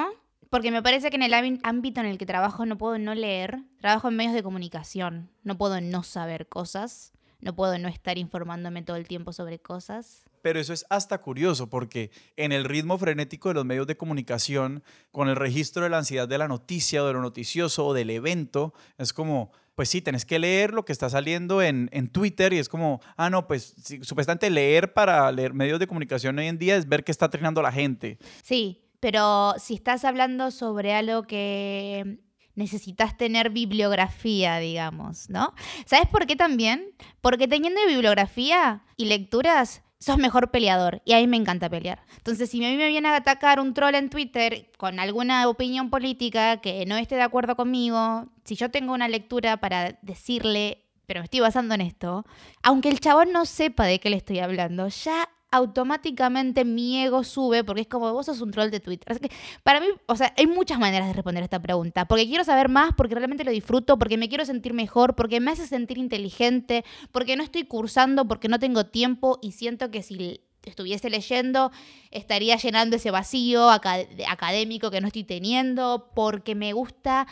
[0.49, 3.15] Porque me parece que en el ámbi- ámbito en el que trabajo no puedo no
[3.15, 3.59] leer.
[3.81, 5.29] Trabajo en medios de comunicación.
[5.43, 7.13] No puedo no saber cosas.
[7.41, 10.25] No puedo no estar informándome todo el tiempo sobre cosas.
[10.43, 14.83] Pero eso es hasta curioso porque en el ritmo frenético de los medios de comunicación,
[15.11, 18.11] con el registro de la ansiedad de la noticia o de lo noticioso o del
[18.11, 22.53] evento, es como, pues sí, tenés que leer lo que está saliendo en, en Twitter
[22.53, 26.47] y es como, ah, no, pues sí, supuestamente leer para leer medios de comunicación hoy
[26.47, 28.19] en día es ver qué está trinando la gente.
[28.45, 32.19] Sí, pero si estás hablando sobre algo que
[32.57, 35.55] necesitas tener bibliografía, digamos, ¿no?
[35.85, 36.93] ¿Sabes por qué también?
[37.21, 41.03] Porque teniendo bibliografía y lecturas, sos mejor peleador.
[41.05, 42.05] Y a mí me encanta pelear.
[42.17, 45.89] Entonces, si a mí me viene a atacar un troll en Twitter con alguna opinión
[45.89, 51.21] política que no esté de acuerdo conmigo, si yo tengo una lectura para decirle, pero
[51.21, 52.27] me estoy basando en esto,
[52.65, 57.65] aunque el chabón no sepa de qué le estoy hablando, ya automáticamente mi ego sube
[57.65, 59.11] porque es como vos sos un troll de Twitter.
[59.11, 59.31] Así que
[59.63, 62.07] para mí, o sea, hay muchas maneras de responder esta pregunta.
[62.07, 65.51] Porque quiero saber más, porque realmente lo disfruto, porque me quiero sentir mejor, porque me
[65.51, 70.41] hace sentir inteligente, porque no estoy cursando, porque no tengo tiempo y siento que si
[70.65, 71.71] estuviese leyendo
[72.11, 77.27] estaría llenando ese vacío acad- académico que no estoy teniendo, porque me gusta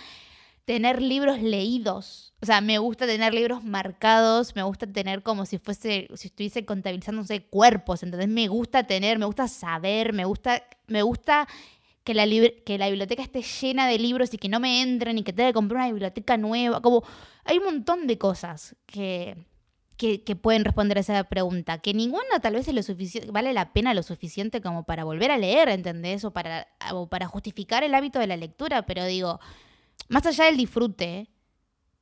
[0.64, 2.34] tener libros leídos.
[2.40, 6.64] O sea, me gusta tener libros marcados, me gusta tener como si fuese, si estuviese
[6.64, 8.28] contabilizando, cuerpos, ¿entendés?
[8.28, 11.48] Me gusta tener, me gusta saber, me gusta, me gusta
[12.02, 12.26] que la,
[12.64, 15.50] que la biblioteca esté llena de libros y que no me entren y que tenga
[15.50, 16.80] que comprar una biblioteca nueva.
[16.80, 17.02] Como,
[17.44, 19.46] hay un montón de cosas que,
[19.96, 23.54] que, que pueden responder a esa pregunta, que ninguna tal vez es lo suficiente, vale
[23.54, 26.24] la pena lo suficiente como para volver a leer, ¿entendés?
[26.24, 29.40] O para, o para justificar el hábito de la lectura, pero digo,
[30.08, 31.30] más allá del disfrute,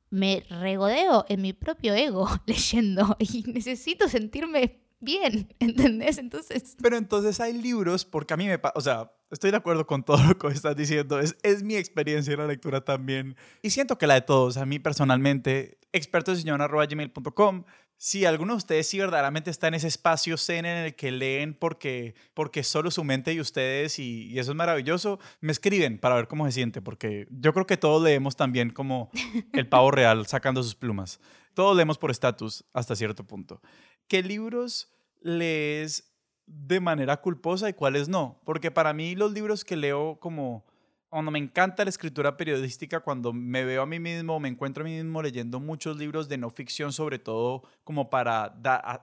[0.09, 6.17] me regodeo en mi propio ego leyendo y necesito sentirme bien, ¿entendés?
[6.17, 6.77] Entonces...
[6.81, 10.03] Pero entonces hay libros, porque a mí me pasa, o sea, estoy de acuerdo con
[10.03, 13.97] todo lo que estás diciendo, es, es mi experiencia en la lectura también, y siento
[13.97, 17.63] que la de todos, a mí personalmente, expertosdeseñón.com,
[18.03, 21.53] si alguno de ustedes sí verdaderamente está en ese espacio zen en el que leen
[21.53, 26.15] porque, porque solo su mente y ustedes, y, y eso es maravilloso, me escriben para
[26.15, 29.09] ver cómo se siente, porque yo creo que todos leemos también como
[29.53, 31.21] el pavo real sacando sus plumas.
[31.53, 33.61] Todos leemos por estatus hasta cierto punto.
[34.09, 36.13] ¿Qué libros lees
[36.45, 38.41] de manera culposa y cuáles no?
[38.43, 40.65] Porque para mí los libros que leo como
[41.13, 44.85] cuando me encanta la escritura periodística, cuando me veo a mí mismo, me encuentro a
[44.85, 48.55] mí mismo leyendo muchos libros de no ficción, sobre todo como para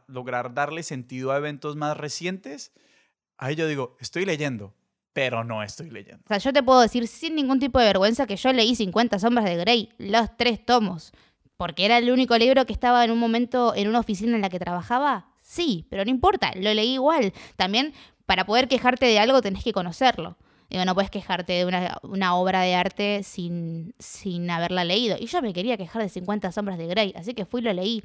[0.09, 2.73] lograr darle sentido a eventos más recientes,
[3.39, 4.75] ahí yo digo, estoy leyendo,
[5.13, 6.25] pero no estoy leyendo.
[6.25, 9.21] O sea, yo te puedo decir sin ningún tipo de vergüenza que yo leí 50
[9.21, 11.13] sombras de Grey, los tres tomos,
[11.57, 14.49] porque era el único libro que estaba en un momento en una oficina en la
[14.49, 15.29] que trabajaba.
[15.41, 17.33] Sí, pero no importa, lo leí igual.
[17.55, 17.95] También
[18.27, 20.37] para poder quejarte de algo tenés que conocerlo.
[20.71, 25.17] Digo, no puedes quejarte de una, una obra de arte sin, sin haberla leído.
[25.19, 27.73] Y yo me quería quejar de 50 sombras de Grey, así que fui y lo
[27.73, 28.05] leí.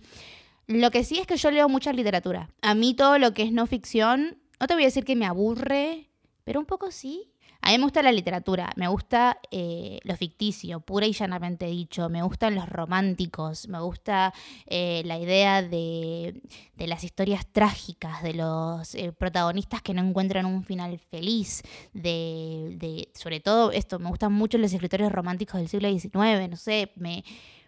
[0.68, 2.50] Lo que sí es que yo leo mucha literatura.
[2.64, 5.28] A mí todo lo que es no ficción, no te voy a decir que me
[5.28, 6.10] aburre,
[6.44, 7.32] pero un poco sí.
[7.66, 12.10] A mí me gusta la literatura, me gusta eh, lo ficticio, pura y llanamente dicho,
[12.10, 14.36] me gustan los románticos, me gusta
[14.68, 16.44] eh, la idea de,
[16.76, 22.76] de las historias trágicas, de los eh, protagonistas que no encuentran un final feliz, de,
[22.78, 26.92] de, sobre todo esto, me gustan mucho los escritores románticos del siglo XIX, no sé,
[26.98, 27.24] me,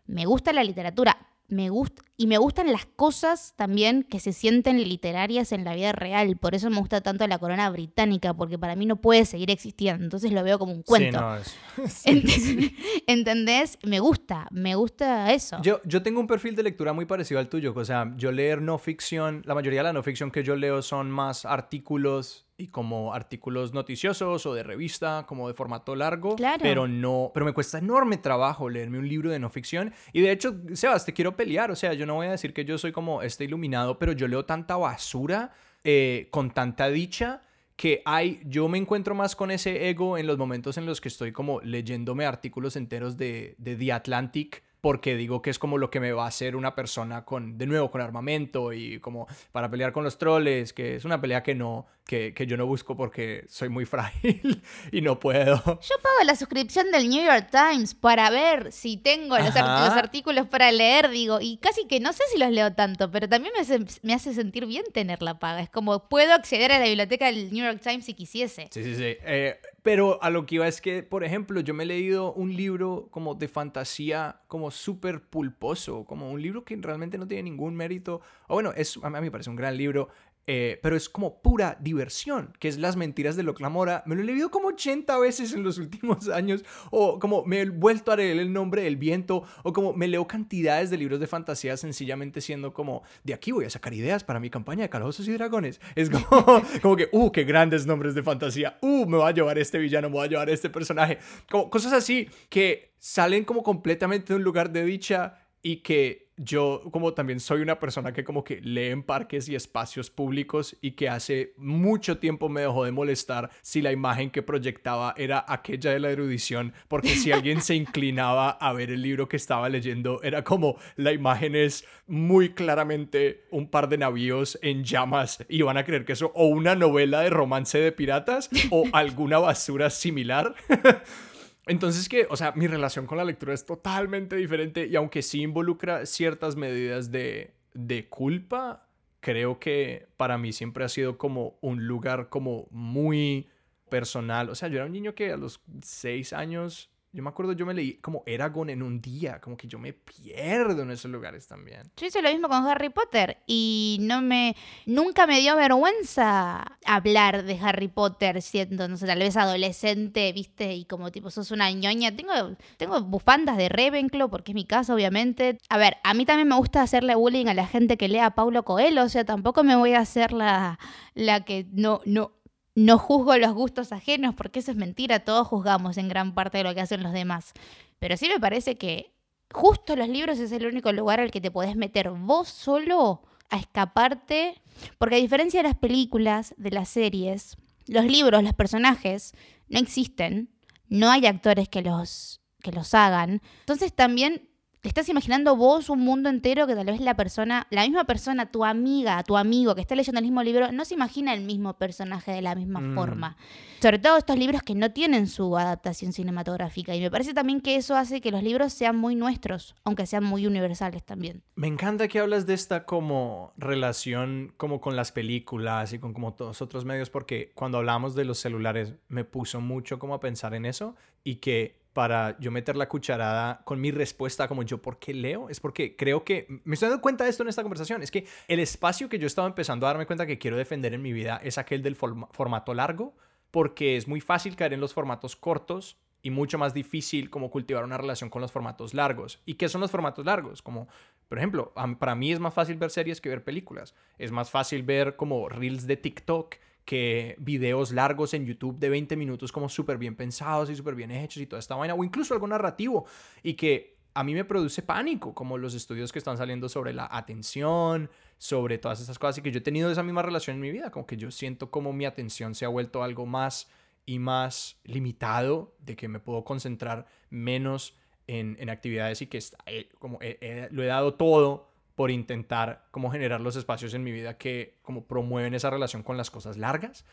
[0.06, 1.18] me gusta la literatura,
[1.50, 5.92] me gusta y me gustan las cosas también que se sienten literarias en la vida
[5.92, 6.36] real.
[6.38, 10.04] Por eso me gusta tanto la corona británica, porque para mí no puede seguir existiendo.
[10.04, 11.20] Entonces lo veo como un cuento.
[11.20, 12.74] Sí, no, es- Ent-
[13.08, 13.78] ¿Entendés?
[13.84, 15.58] Me gusta, me gusta eso.
[15.62, 17.72] Yo, yo tengo un perfil de lectura muy parecido al tuyo.
[17.76, 20.82] O sea, yo leer no ficción, la mayoría de la no ficción que yo leo
[20.82, 26.36] son más artículos y como artículos noticiosos o de revista, como de formato largo.
[26.36, 26.60] Claro.
[26.62, 29.93] Pero no, pero me cuesta enorme trabajo leerme un libro de no ficción.
[30.12, 31.70] Y de hecho, Sebas, te quiero pelear.
[31.70, 34.28] O sea, yo no voy a decir que yo soy como este iluminado, pero yo
[34.28, 37.43] leo tanta basura eh, con tanta dicha
[37.76, 41.10] que hay, yo me encuentro más con ese ego en los momentos en los que
[41.10, 45.90] estoy como leyéndome artículos enteros de, de The Atlantic porque digo que es como lo
[45.90, 49.70] que me va a hacer una persona con, de nuevo, con armamento y como para
[49.70, 52.96] pelear con los troles, que es una pelea que no, que, que yo no busco
[52.96, 54.62] porque soy muy frágil
[54.92, 55.56] y no puedo.
[55.66, 59.86] Yo pago la suscripción del New York Times para ver si tengo los, art- Ajá.
[59.90, 63.28] los artículos para leer, digo, y casi que no sé si los leo tanto, pero
[63.28, 65.62] también me hace, me hace sentir bien tener la paga.
[65.62, 68.70] Es como, puedo acceder a la biblioteca del New York Times si quisiese.
[68.72, 69.04] Sí, sí, sí.
[69.26, 72.54] Eh, pero a lo que iba es que, por ejemplo, yo me he leído un
[72.54, 77.73] libro como de fantasía, como súper pulposo, como un libro que realmente no tiene ningún
[77.73, 78.19] mérito.
[78.50, 80.10] O bueno, es, a mí me parece un gran libro,
[80.48, 84.04] eh, pero es como pura diversión, que es Las mentiras de Locke Lamora.
[84.06, 87.70] Me lo he leído como 80 veces en los últimos años, o como me he
[87.70, 91.28] vuelto a leer El nombre del viento, o como me leo cantidades de libros de
[91.28, 95.28] fantasía sencillamente siendo como, de aquí voy a sacar ideas para mi campaña de Calabozos
[95.28, 95.82] y Dragones.
[95.96, 96.26] Es como,
[96.82, 100.10] como que, uh, qué grandes nombres de fantasía, uh, me va a llevar este villano,
[100.10, 101.18] me va a llevar este personaje.
[101.50, 106.84] Como cosas así que salen como completamente de un lugar de dicha y que yo
[106.91, 110.91] como también soy una persona que como que lee en parques y espacios públicos y
[110.91, 115.91] que hace mucho tiempo me dejó de molestar si la imagen que proyectaba era aquella
[115.91, 120.21] de la erudición, porque si alguien se inclinaba a ver el libro que estaba leyendo,
[120.21, 125.78] era como la imagen es muy claramente un par de navíos en llamas y van
[125.78, 130.56] a creer que eso o una novela de romance de piratas o alguna basura similar.
[131.68, 135.42] Entonces que, o sea, mi relación con la lectura es totalmente diferente y aunque sí
[135.42, 138.88] involucra ciertas medidas de, de culpa,
[139.20, 143.48] creo que para mí siempre ha sido como un lugar como muy
[143.90, 144.50] personal.
[144.50, 147.65] O sea, yo era un niño que a los seis años, yo me acuerdo, yo
[147.65, 151.48] me leí como Eragon en un día, como que yo me pierdo en esos lugares
[151.48, 151.91] también.
[151.96, 157.43] Yo hice lo mismo con Harry Potter y no me nunca me dio vergüenza hablar
[157.43, 160.74] de Harry Potter siendo, no sé, tal vez adolescente, ¿viste?
[160.74, 162.15] Y como tipo sos una ñoña.
[162.15, 162.34] Tengo
[162.78, 165.58] tengo bufandas de Ravenclaw porque es mi casa, obviamente.
[165.70, 168.36] A ver, a mí también me gusta hacerle bullying a la gente que lea a
[168.36, 170.78] Paulo Coelho, o sea, tampoco me voy a hacer la
[171.15, 172.34] la que no no
[172.78, 176.63] no juzgo los gustos ajenos porque eso es mentira, todos juzgamos en gran parte de
[176.63, 177.54] lo que hacen los demás.
[177.98, 179.16] Pero sí me parece que
[179.52, 183.58] justo los libros es el único lugar al que te podés meter vos solo a
[183.58, 184.62] escaparte,
[185.00, 189.34] porque a diferencia de las películas, de las series, los libros, los personajes
[189.70, 190.52] no existen,
[190.88, 193.42] no hay actores que los que los hagan.
[193.62, 194.50] Entonces también
[194.93, 198.52] te estás imaginando vos un mundo entero que tal vez la persona, la misma persona,
[198.52, 201.73] tu amiga, tu amigo que está leyendo el mismo libro, no se imagina el mismo
[201.78, 202.95] personaje de la misma Mm.
[202.95, 203.38] forma.
[203.82, 206.95] Sobre todo estos libros que no tienen su adaptación cinematográfica.
[206.95, 210.23] Y me parece también que eso hace que los libros sean muy nuestros, aunque sean
[210.23, 211.43] muy universales también.
[211.56, 216.34] Me encanta que hablas de esta como relación como con las películas y con como
[216.34, 220.54] todos otros medios porque cuando hablamos de los celulares me puso mucho como a pensar
[220.54, 225.00] en eso y que para yo meter la cucharada con mi respuesta como yo por
[225.00, 228.04] qué leo es porque creo que me estoy dando cuenta de esto en esta conversación
[228.04, 231.02] es que el espacio que yo estaba empezando a darme cuenta que quiero defender en
[231.02, 233.18] mi vida es aquel del forma- formato largo
[233.50, 237.84] porque es muy fácil caer en los formatos cortos y mucho más difícil como cultivar
[237.84, 239.42] una relación con los formatos largos.
[239.48, 240.62] ¿Y qué son los formatos largos?
[240.62, 240.88] Como,
[241.28, 243.96] por ejemplo, para mí es más fácil ver series que ver películas.
[244.20, 249.17] Es más fácil ver como reels de TikTok que videos largos en YouTube de 20
[249.17, 252.34] minutos como súper bien pensados y súper bien hechos y toda esta vaina, o incluso
[252.34, 253.06] algo narrativo
[253.43, 257.10] y que a mí me produce pánico, como los estudios que están saliendo sobre la
[257.12, 260.71] atención, sobre todas estas cosas y que yo he tenido esa misma relación en mi
[260.71, 263.69] vida, como que yo siento como mi atención se ha vuelto algo más
[264.06, 267.95] y más limitado, de que me puedo concentrar menos
[268.28, 272.12] en, en actividades y que está- eh, como he- he- lo he dado todo por
[272.12, 276.30] intentar como generar los espacios en mi vida que como promueven esa relación con las
[276.30, 277.06] cosas largas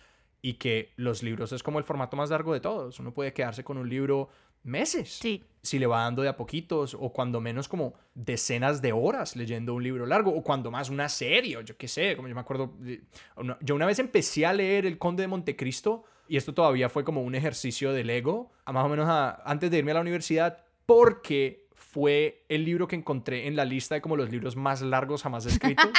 [0.43, 3.01] y que los libros es como el formato más largo de todos.
[3.01, 4.29] Uno puede quedarse con un libro
[4.63, 5.43] meses Sí.
[5.63, 9.73] si le va dando de a poquitos o cuando menos como decenas de horas leyendo
[9.73, 12.43] un libro largo o cuando más una serie o yo qué sé, como yo me
[12.43, 12.75] acuerdo,
[13.63, 17.23] yo una vez empecé a leer El Conde de Montecristo y esto todavía fue como
[17.23, 20.59] un ejercicio del ego, a más o menos a- antes de irme a la universidad
[20.87, 21.64] porque
[21.95, 25.47] fue el libro que encontré en la lista de como los libros más largos jamás
[25.47, 25.91] escritos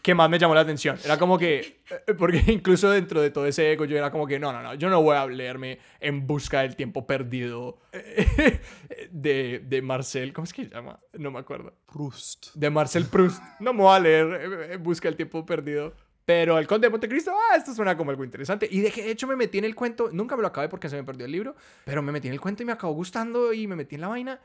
[0.00, 0.98] que más me llamó la atención.
[1.04, 4.38] Era como que, eh, porque incluso dentro de todo ese ego yo era como que,
[4.38, 8.58] no, no, no, yo no voy a leerme En busca del tiempo perdido eh,
[9.10, 10.98] de, de Marcel, ¿cómo es que se llama?
[11.12, 11.74] No me acuerdo.
[11.92, 12.54] Proust.
[12.54, 13.42] De Marcel Proust.
[13.60, 15.92] No me voy a leer eh, En busca del tiempo perdido.
[16.24, 18.66] Pero El Conde de Montecristo, ah, esto suena como algo interesante.
[18.70, 21.04] Y de hecho me metí en el cuento, nunca me lo acabé porque se me
[21.04, 21.54] perdió el libro,
[21.84, 24.08] pero me metí en el cuento y me acabó gustando y me metí en la
[24.08, 24.40] vaina.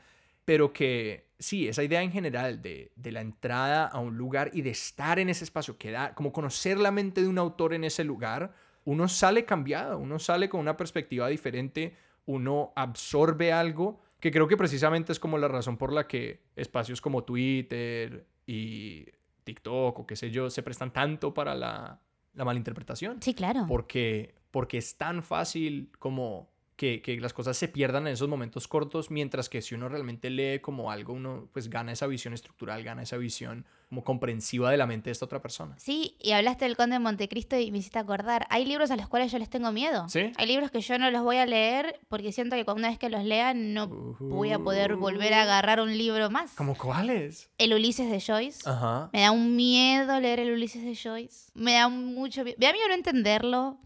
[0.50, 4.62] Pero que sí, esa idea en general de, de la entrada a un lugar y
[4.62, 7.84] de estar en ese espacio, que da, como conocer la mente de un autor en
[7.84, 8.52] ese lugar,
[8.84, 11.94] uno sale cambiado, uno sale con una perspectiva diferente,
[12.26, 17.00] uno absorbe algo, que creo que precisamente es como la razón por la que espacios
[17.00, 19.06] como Twitter y
[19.44, 22.00] TikTok o qué sé yo se prestan tanto para la,
[22.34, 23.66] la malinterpretación Sí, claro.
[23.68, 28.66] porque, porque es tan fácil como que, que las cosas se pierdan en esos momentos
[28.66, 32.82] cortos, mientras que si uno realmente lee como algo, uno pues gana esa visión estructural,
[32.82, 35.74] gana esa visión como comprensiva de la mente de esta otra persona.
[35.78, 38.46] Sí, y hablaste del Conde de Montecristo y me hiciste acordar.
[38.48, 40.08] Hay libros a los cuales yo les tengo miedo.
[40.08, 40.32] ¿Sí?
[40.38, 43.10] Hay libros que yo no los voy a leer porque siento que una vez que
[43.10, 43.88] los lea no
[44.18, 46.52] voy a poder volver a agarrar un libro más.
[46.52, 47.50] ¿Cómo cuáles?
[47.58, 48.60] El Ulises de Joyce.
[48.64, 49.10] Ajá.
[49.12, 51.50] Me da un miedo leer el Ulises de Joyce.
[51.52, 52.56] Me da mucho miedo.
[52.58, 53.78] Me da miedo no entenderlo.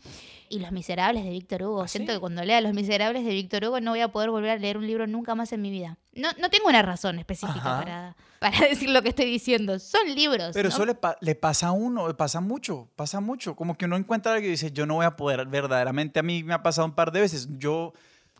[0.49, 1.83] Y Los Miserables de Víctor Hugo.
[1.83, 2.17] ¿Ah, Siento sí?
[2.17, 4.77] que cuando lea Los Miserables de Víctor Hugo no voy a poder volver a leer
[4.77, 5.99] un libro nunca más en mi vida.
[6.13, 9.79] No, no tengo una razón específica para, para decir lo que estoy diciendo.
[9.79, 10.51] Son libros.
[10.55, 10.75] Pero ¿no?
[10.75, 13.57] eso le, pa- le pasa a uno, le pasa mucho, pasa mucho.
[13.57, 16.45] Como que uno encuentra algo y dice, yo no voy a poder, verdaderamente a mí
[16.45, 17.49] me ha pasado un par de veces.
[17.59, 17.93] Yo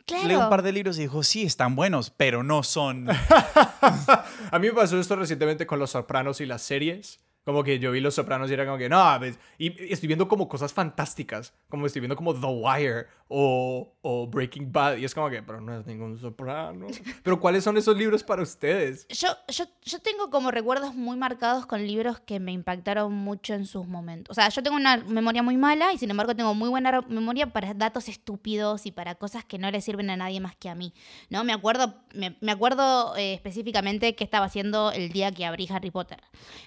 [0.07, 0.29] Claro.
[0.29, 3.09] leo un par de libros y digo, sí, están buenos, pero no son...
[4.51, 7.19] A mí me pasó esto recientemente con Los Sopranos y las series.
[7.45, 10.07] Como que yo vi Los Sopranos y era como que, no, pues, y y estoy
[10.07, 11.53] viendo como cosas fantásticas.
[11.69, 14.97] Como estoy viendo como The Wire o, o Breaking Bad.
[14.99, 16.87] Y es como que, pero no es ningún soprano.
[17.23, 19.07] Pero ¿cuáles son esos libros para ustedes?
[19.09, 23.67] Yo, yo, yo tengo como recuerdos muy marcados con libros que me impactaron mucho en
[23.67, 24.31] sus momentos.
[24.31, 27.53] O sea, yo tengo una memoria muy mala y sin embargo tengo muy buena memoria
[27.53, 30.75] para datos estúpidos y para cosas que no le sirven a nadie más que a
[30.75, 30.93] mí.
[31.31, 31.45] ¿no?
[31.45, 35.91] Me acuerdo, me, me acuerdo eh, específicamente qué estaba haciendo el día que abrí Harry
[35.91, 36.21] Potter.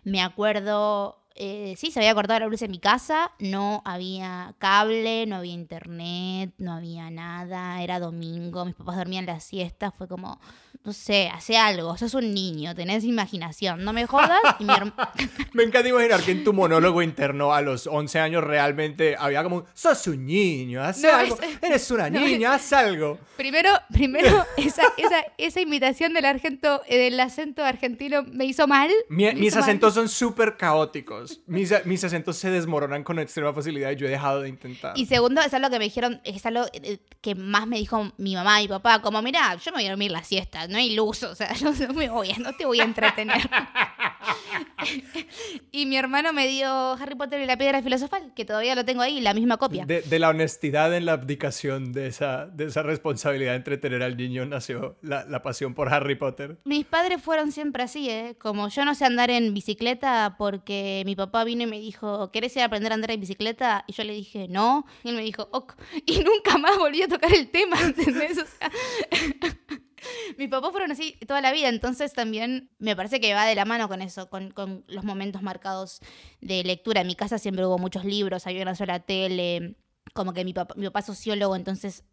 [0.03, 0.66] Me acuerdo...
[0.67, 1.26] ど。
[1.37, 6.51] Eh, sí, se había cortado la luz en mi casa, no había cable, no había internet,
[6.57, 10.39] no había nada, era domingo, mis papás dormían la siesta, fue como,
[10.83, 14.39] no sé, hace algo, sos un niño, tenés imaginación, no me jodas.
[14.59, 14.73] Y mi
[15.53, 19.65] Me encanta imaginar que en tu monólogo interno a los 11 años realmente había como,
[19.73, 21.37] sos un niño, haz No, algo.
[21.41, 23.17] es- Eres una no, niña, haz algo.
[23.35, 28.89] primero, primero esa, esa, esa imitación del, argento, del acento argentino me hizo mal.
[29.09, 29.63] Mi- me mis hizo mal.
[29.63, 31.26] acentos son súper caóticos.
[31.45, 34.97] Mis, mis acentos se desmoronan con extrema facilidad y yo he dejado de intentar.
[34.97, 38.35] Y segundo, es algo que me dijeron, es algo eh, que más me dijo mi
[38.35, 41.23] mamá y papá, como, mira, yo me voy a dormir la siesta, no hay luz,
[41.23, 43.49] o sea, yo no, me voy no te voy a entretener.
[45.71, 49.01] y mi hermano me dio Harry Potter y la piedra filosofal, que todavía lo tengo
[49.01, 49.85] ahí, la misma copia.
[49.85, 54.17] De, de la honestidad en la abdicación de esa, de esa responsabilidad de entretener al
[54.17, 56.57] niño nació la, la pasión por Harry Potter.
[56.63, 58.35] Mis padres fueron siempre así, ¿eh?
[58.39, 62.55] Como yo no sé andar en bicicleta porque mi papá vino y me dijo, ¿querés
[62.55, 63.83] ir a aprender a andar en bicicleta?
[63.87, 64.85] Y yo le dije, no.
[65.03, 65.73] Y él me dijo, ok.
[66.05, 68.37] Y nunca más volví a tocar el tema, ¿entendés?
[68.37, 68.71] O sea,
[70.37, 73.65] mis papás fueron así toda la vida, entonces también me parece que va de la
[73.65, 75.99] mano con eso, con, con los momentos marcados
[76.39, 77.01] de lectura.
[77.01, 79.75] En mi casa siempre hubo muchos libros, había una sola tele,
[80.13, 82.03] como que mi papá, mi papá es sociólogo, entonces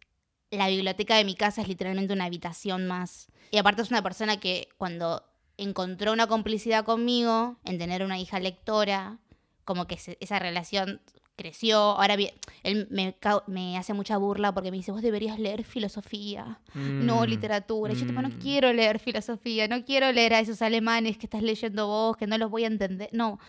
[0.51, 3.27] la biblioteca de mi casa es literalmente una habitación más.
[3.51, 5.23] Y aparte es una persona que cuando
[5.57, 9.17] encontró una complicidad conmigo en tener una hija lectora,
[9.63, 11.01] como que se- esa relación
[11.37, 11.77] creció.
[11.79, 12.33] Ahora bien,
[12.63, 17.91] él me, hace mucha burla porque me dice, vos deberías leer filosofía, no Mm, literatura.
[17.93, 18.39] Y yo tipo, no mm.
[18.39, 22.37] quiero leer filosofía, no quiero leer a esos alemanes que estás leyendo vos, que no
[22.37, 23.09] los voy a entender.
[23.11, 23.39] No.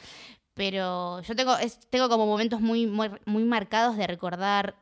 [0.54, 4.74] Pero yo tengo, es- tengo como momentos muy, muy, muy marcados de recordar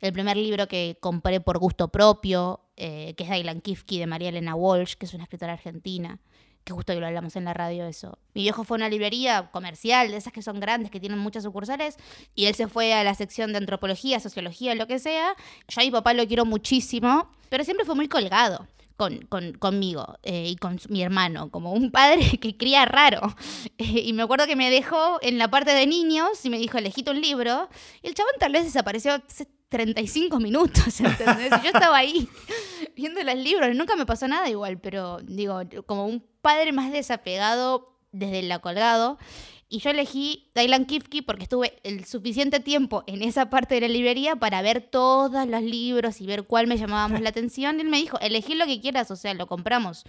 [0.00, 4.28] el primer libro que compré por gusto propio, eh, que es Dylan Kifke de María
[4.28, 6.20] Elena Walsh, que es una escritora argentina,
[6.66, 8.18] que justo hoy lo hablamos en la radio eso.
[8.34, 11.44] Mi viejo fue a una librería comercial, de esas que son grandes, que tienen muchas
[11.44, 11.96] sucursales,
[12.34, 15.36] y él se fue a la sección de antropología, sociología, lo que sea.
[15.68, 18.66] Yo a mi papá lo quiero muchísimo, pero siempre fue muy colgado.
[18.98, 23.20] Con, con- conmigo eh, y con mi hermano, como un padre que cría raro.
[23.78, 27.10] Y me acuerdo que me dejó en la parte de niños y me dijo, elegite
[27.10, 27.68] un libro.
[28.02, 29.22] Y el chabón tal vez desapareció
[29.68, 31.50] 35 minutos, ¿entendés?
[31.62, 32.28] Yo estaba ahí
[32.96, 33.74] viendo los libros.
[33.74, 39.18] Nunca me pasó nada igual, pero digo, como un padre más desapegado desde el colgado.
[39.68, 43.88] Y yo elegí Dylan Kifke porque estuve el suficiente tiempo en esa parte de la
[43.88, 47.78] librería para ver todos los libros y ver cuál me llamaba más la atención.
[47.78, 50.04] Y él me dijo, elegí lo que quieras, o sea, lo compramos.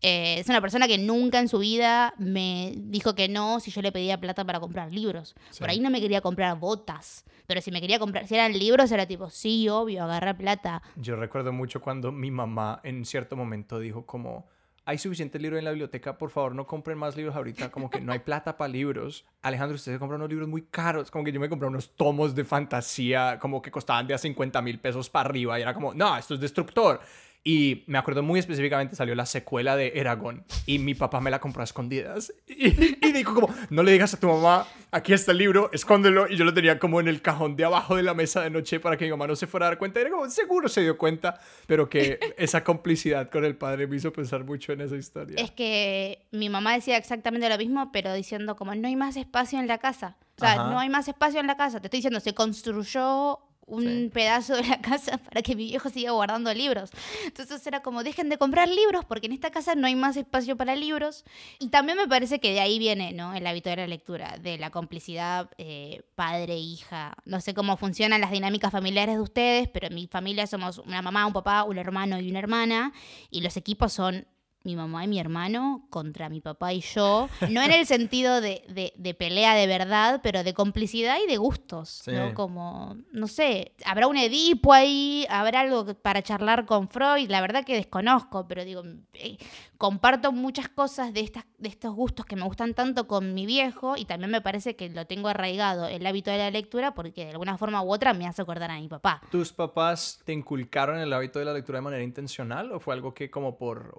[0.00, 3.82] Eh, es una persona que nunca en su vida me dijo que no si yo
[3.82, 5.34] le pedía plata para comprar libros.
[5.50, 5.60] Sí.
[5.60, 8.92] Por ahí no me quería comprar botas, pero si me quería comprar, si eran libros,
[8.92, 10.82] era tipo, sí, obvio, agarrar plata.
[10.96, 14.46] Yo recuerdo mucho cuando mi mamá en cierto momento dijo como,
[14.88, 18.00] hay suficiente libro en la biblioteca, por favor no compren más libros ahorita, como que
[18.00, 19.26] no hay plata para libros.
[19.42, 22.34] Alejandro, usted se compra unos libros muy caros, como que yo me compré unos tomos
[22.34, 25.92] de fantasía, como que costaban de a 50 mil pesos para arriba, y era como,
[25.92, 27.02] no, esto es destructor.
[27.48, 31.40] Y me acuerdo muy específicamente salió la secuela de Eragon y mi papá me la
[31.40, 32.30] compró a escondidas.
[32.46, 36.28] Y, y dijo como, no le digas a tu mamá, aquí está el libro, escóndelo.
[36.28, 38.80] Y yo lo tenía como en el cajón de abajo de la mesa de noche
[38.80, 40.00] para que mi mamá no se fuera a dar cuenta.
[40.00, 43.96] Y era como, seguro se dio cuenta, pero que esa complicidad con el padre me
[43.96, 45.36] hizo pensar mucho en esa historia.
[45.38, 49.58] Es que mi mamá decía exactamente lo mismo, pero diciendo como no hay más espacio
[49.58, 50.16] en la casa.
[50.36, 50.70] O sea, Ajá.
[50.70, 51.80] no hay más espacio en la casa.
[51.80, 54.10] Te estoy diciendo, se construyó un Sí.
[54.12, 56.90] pedazo de la casa para que mi viejo siga guardando libros.
[57.26, 60.56] Entonces era como, dejen de comprar libros porque en esta casa no hay más espacio
[60.56, 61.24] para libros.
[61.58, 63.34] Y también me parece que de ahí viene, ¿no?
[63.34, 67.14] El hábito de la lectura, de la complicidad eh, padre-hija.
[67.24, 71.02] No sé cómo funcionan las dinámicas familiares de ustedes, pero en mi familia somos una
[71.02, 72.92] mamá, un papá, un hermano y una hermana.
[73.30, 74.26] Y los equipos son
[74.68, 77.28] mi mamá y mi hermano contra mi papá y yo.
[77.50, 81.38] No en el sentido de, de- de pelea de verdad, pero de complicidad y de
[81.38, 82.02] gustos.
[82.04, 82.12] Sí.
[82.12, 82.34] ¿no?
[82.34, 87.30] Como, no sé, habrá un Edipo ahí, habrá algo para charlar con Freud.
[87.30, 88.82] La verdad que desconozco, pero digo,
[89.14, 89.38] eh,
[89.78, 93.96] comparto muchas cosas de, estas, de estos gustos que me gustan tanto con mi viejo
[93.96, 97.30] y también me parece que lo tengo arraigado el hábito de la lectura porque de
[97.30, 99.22] alguna forma u otra me hace acordar a mi papá.
[99.30, 103.14] ¿Tus papás te inculcaron el hábito de la lectura de manera intencional o fue algo
[103.14, 103.92] que como por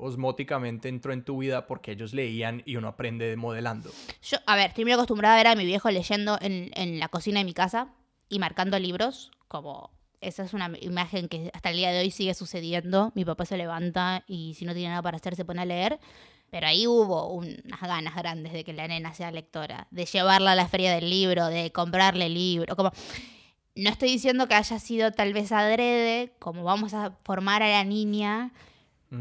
[0.66, 3.92] entró en tu vida porque ellos leían y uno aprende modelando?
[4.22, 7.10] Yo, a ver, estoy muy acostumbrada a ver a mi viejo leyendo en, en la
[7.10, 7.90] cocina de mi casa
[8.30, 9.92] y marcando libros, como
[10.22, 13.12] esa es una imagen que hasta el día de hoy sigue sucediendo.
[13.16, 16.00] Mi papá se levanta y si no tiene nada para hacer se pone a leer.
[16.52, 20.56] Pero ahí hubo unas ganas grandes de que la nena sea lectora, de llevarla a
[20.56, 22.92] la feria del libro, de comprarle libro, como...
[23.76, 27.86] No estoy diciendo que haya sido tal vez adrede, como vamos a formar a la
[27.86, 28.52] niña,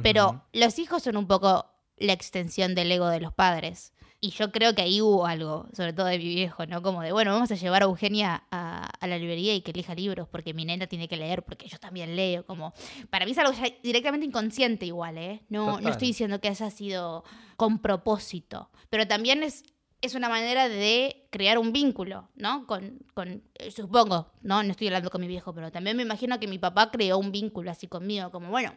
[0.02, 1.66] pero los hijos son un poco
[1.96, 3.92] la extensión del ego de los padres.
[4.20, 6.82] Y yo creo que ahí hubo algo, sobre todo de mi viejo, ¿no?
[6.82, 9.94] Como de, bueno, vamos a llevar a Eugenia a, a la librería y que elija
[9.94, 12.44] libros, porque mi nena tiene que leer, porque yo también leo.
[12.44, 12.72] Como,
[13.10, 15.42] para mí es algo ya directamente inconsciente igual, ¿eh?
[15.48, 17.22] No, no estoy diciendo que haya sido
[17.56, 19.62] con propósito, pero también es,
[20.02, 22.66] es una manera de crear un vínculo, ¿no?
[22.66, 24.64] Con, con eh, supongo, ¿no?
[24.64, 27.30] No estoy hablando con mi viejo, pero también me imagino que mi papá creó un
[27.30, 28.74] vínculo así conmigo, como, bueno,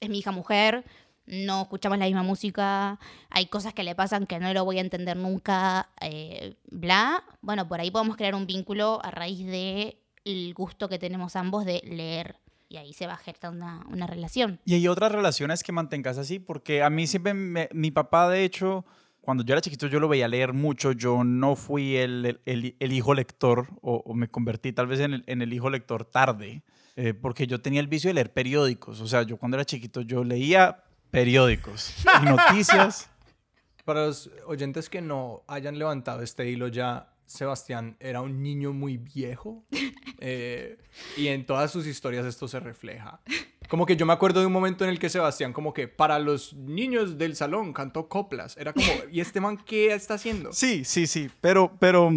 [0.00, 0.84] es mi hija mujer,
[1.26, 2.98] no escuchamos la misma música,
[3.28, 7.22] hay cosas que le pasan que no lo voy a entender nunca, eh, bla.
[7.40, 11.64] Bueno, por ahí podemos crear un vínculo a raíz de el gusto que tenemos ambos
[11.64, 12.36] de leer.
[12.68, 14.60] Y ahí se va a gestar una, una relación.
[14.64, 18.44] Y hay otras relaciones que mantengas así, porque a mí siempre, me- mi papá de
[18.44, 18.84] hecho
[19.20, 22.92] cuando yo era chiquito yo lo veía leer mucho, yo no fui el, el, el
[22.92, 26.62] hijo lector o, me convertí tal vez en el, en el hijo lector tarde,
[26.96, 30.00] eh, porque yo tenía el vicio de leer periódicos, o sea, yo cuando era chiquito
[30.02, 33.08] yo leía periódicos y noticias.
[33.84, 38.96] Para los oyentes que no hayan levantado este hilo ya, Sebastián era un niño muy
[38.96, 39.64] viejo
[40.18, 40.78] eh,
[41.16, 43.20] y en todas sus historias esto se refleja.
[43.68, 46.18] Como que yo me acuerdo de un momento en el que Sebastián como que para
[46.18, 48.56] los niños del salón cantó coplas.
[48.56, 50.52] Era como, ¿y este man qué está haciendo?
[50.52, 52.10] Sí, sí, sí, pero, pero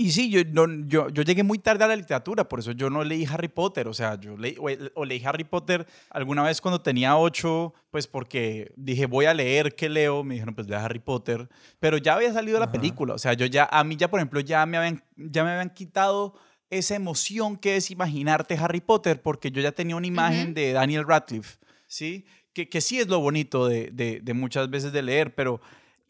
[0.00, 0.42] y sí, yo,
[0.86, 3.88] yo, yo, llegué muy tarde a la literatura, por eso yo no leí Harry Potter.
[3.88, 4.56] O sea, yo leí,
[4.94, 9.74] o, leí Harry Potter alguna vez cuando tenía ocho, pues porque dije, voy a leer,
[9.74, 10.22] ¿qué leo?
[10.22, 11.48] Me dijeron, pues lea Harry Potter.
[11.80, 13.14] Pero ya había salido la película.
[13.14, 15.70] O sea, yo ya, a mí ya, por ejemplo, ya me habían, ya me habían
[15.70, 16.34] quitado
[16.70, 21.08] esa emoción que es imaginarte Harry Potter, porque yo ya tenía una imagen de Daniel
[21.08, 22.24] Radcliffe, ¿sí?
[22.52, 25.60] Que, que sí es lo bonito de, de, de muchas veces de leer, pero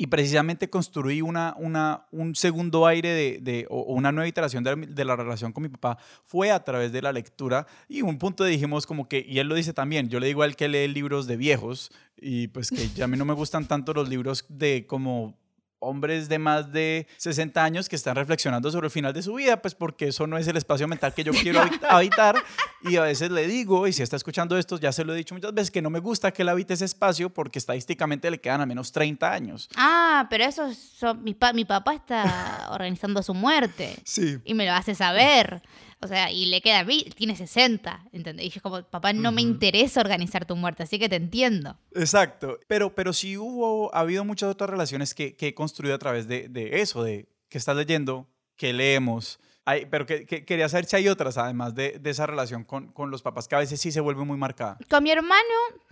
[0.01, 4.77] y precisamente construí una, una, un segundo aire de, de o una nueva iteración de,
[4.77, 8.45] de, la relación con mi papá fue a través de la lectura y un punto
[8.45, 10.87] dijimos como que, y él lo dice también, yo le digo a él que lee
[10.87, 14.47] libros de viejos y pues que ya a mí no me gustan tanto los libros
[14.49, 15.37] de como
[15.81, 19.61] hombres de más de 60 años que están reflexionando sobre el final de su vida,
[19.61, 22.37] pues porque eso no es el espacio mental que yo quiero habitar.
[22.83, 25.35] Y a veces le digo, y si está escuchando esto, ya se lo he dicho
[25.35, 28.61] muchas veces, que no me gusta que él habite ese espacio porque estadísticamente le quedan
[28.61, 29.69] a menos 30 años.
[29.77, 30.69] Ah, pero eso,
[31.15, 33.97] mi, mi papá está organizando su muerte.
[34.05, 34.39] Sí.
[34.45, 35.63] Y me lo hace saber.
[36.01, 38.47] O sea, y le queda a mí, tiene 60, ¿entendés?
[38.47, 41.77] Y yo como, papá, no me interesa organizar tu muerte, así que te entiendo.
[41.93, 42.59] Exacto.
[42.69, 46.29] Pero, pero sí hubo, ha habido muchas otras relaciones que, que he construido a través
[46.29, 49.41] de, de, eso, de que estás leyendo, que leemos.
[49.65, 53.11] Hay, pero que, quería saber si hay otras, además de, de esa relación con, con,
[53.11, 54.79] los papás, que a veces sí se vuelve muy marcada.
[54.89, 55.43] Con mi hermano,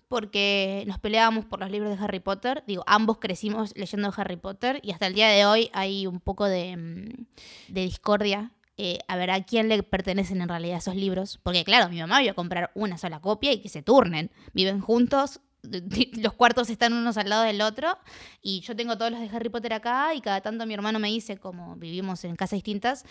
[0.06, 2.62] porque nos peleábamos por los libros de Harry Potter.
[2.66, 6.46] Digo, ambos crecimos leyendo Harry Potter y hasta el día de hoy hay un poco
[6.46, 11.38] de, mm, de discordia eh, a ver a quién le pertenecen en realidad esos libros.
[11.42, 14.30] Porque claro, mi mamá iba a comprar una sola copia y que se turnen.
[14.52, 15.40] Viven juntos,
[16.22, 17.96] los cuartos están unos al lado del otro
[18.42, 21.08] y yo tengo todos los de Harry Potter acá y cada tanto mi hermano me
[21.08, 23.04] dice, como vivimos en casas distintas,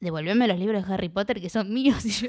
[0.00, 2.28] devuélveme los libros de Harry Potter que son míos y yo,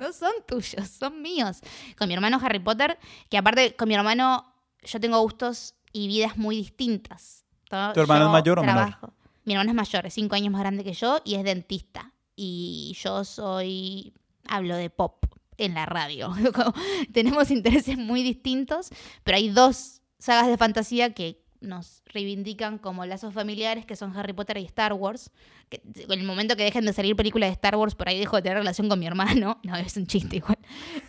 [0.00, 1.60] no son tuyos, son míos.
[1.96, 2.98] Con mi hermano Harry Potter,
[3.30, 7.44] que aparte con mi hermano yo tengo gustos y vidas muy distintas.
[7.68, 8.96] ¿Tu hermano es mayor o menor?
[9.44, 12.96] Mi hermano es mayor, es cinco años más grande que yo y es dentista y
[13.02, 14.12] yo soy,
[14.46, 15.24] hablo de pop
[15.58, 16.32] en la radio.
[17.12, 18.90] Tenemos intereses muy distintos,
[19.24, 24.32] pero hay dos sagas de fantasía que nos reivindican como lazos familiares, que son Harry
[24.32, 25.30] Potter y Star Wars.
[25.68, 28.36] Que, en el momento que dejen de salir películas de Star Wars, por ahí dejo
[28.36, 29.58] de tener relación con mi hermano.
[29.66, 30.58] No, es un chiste igual.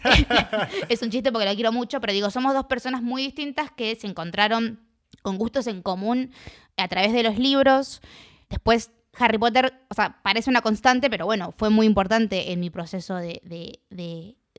[0.90, 3.96] es un chiste porque lo quiero mucho, pero digo, somos dos personas muy distintas que
[3.96, 4.80] se encontraron
[5.22, 6.32] con gustos en común
[6.78, 8.02] a través de los libros.
[8.50, 12.70] Después Harry Potter, o sea, parece una constante, pero bueno, fue muy importante en mi
[12.70, 13.80] proceso de, de,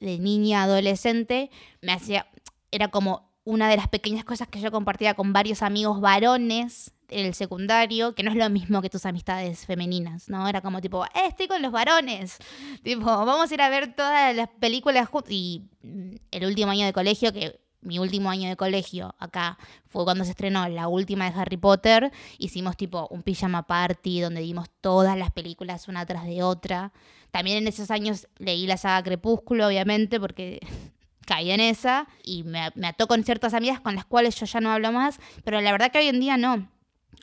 [0.01, 1.51] de, niña, adolescente.
[1.81, 2.27] Me hacía,
[2.71, 7.27] era como una de las pequeñas cosas que yo compartía con varios amigos varones en
[7.27, 10.47] el secundario, que no es lo mismo que tus amistades femeninas, ¿no?
[10.47, 12.39] Era como tipo, eh, estoy con los varones,
[12.83, 15.09] tipo, vamos a ir a ver todas las películas.
[15.29, 20.05] Y mm, el último año de colegio, que mi último año de colegio, acá fue
[20.05, 24.69] cuando se estrenó la última de Harry Potter, hicimos tipo un pijama party donde vimos
[24.81, 26.93] todas las películas una tras de otra.
[27.31, 30.61] También en esos años leí la saga Crepúsculo, obviamente, porque
[31.27, 34.61] caí en esa y me, me ató con ciertas amigas con las cuales yo ya
[34.61, 36.71] no hablo más, pero la verdad que hoy en día no.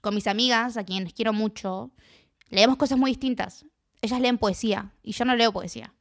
[0.01, 1.91] Con mis amigas, a quienes quiero mucho,
[2.49, 3.65] leemos cosas muy distintas.
[4.01, 5.94] Ellas leen poesía y yo no leo poesía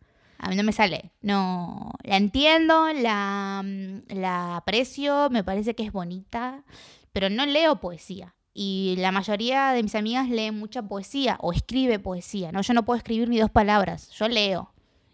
[0.45, 1.11] a mí no me sale.
[1.23, 6.65] No, la entiendo, la, mm, la aprecio, me parece que es bonita,
[7.13, 8.35] pero no leo poesía.
[8.53, 12.53] Y la mayoría de mis amigas leen mucha poesía o escribe poesía.
[12.53, 12.61] ¿no?
[12.61, 14.71] Yo no puedo escribir ni dos palabras, yo leo.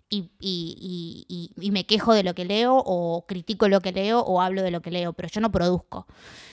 [0.08, 4.18] Y, y, y, y, me quejo de lo que leo o critico lo que leo
[4.18, 6.08] o hablo de lo que leo, pero yo no produzco.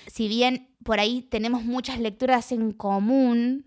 [0.06, 3.66] Si bien por ahí tenemos muchas lecturas en común,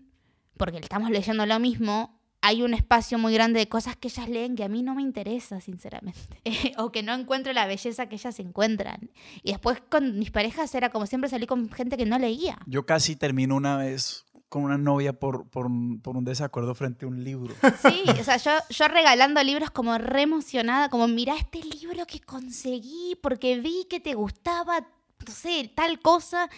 [0.55, 4.55] porque estamos leyendo lo mismo, hay un espacio muy grande de cosas que ellas leen
[4.55, 6.41] que a mí no me interesa, sinceramente.
[6.77, 9.11] o que no encuentro la belleza que ellas encuentran.
[9.43, 12.57] Y después con mis parejas era como siempre salí con gente que no leía.
[12.65, 15.69] Yo casi termino una vez con una novia por, por,
[16.01, 17.55] por, un desacuerdo frente a un libro.
[17.81, 22.19] Sí, o sea, yo, yo regalando libros como re emocionada, como mira este libro que
[22.19, 24.85] conseguí porque vi que te gustaba
[25.27, 26.49] no sé, tal cosa,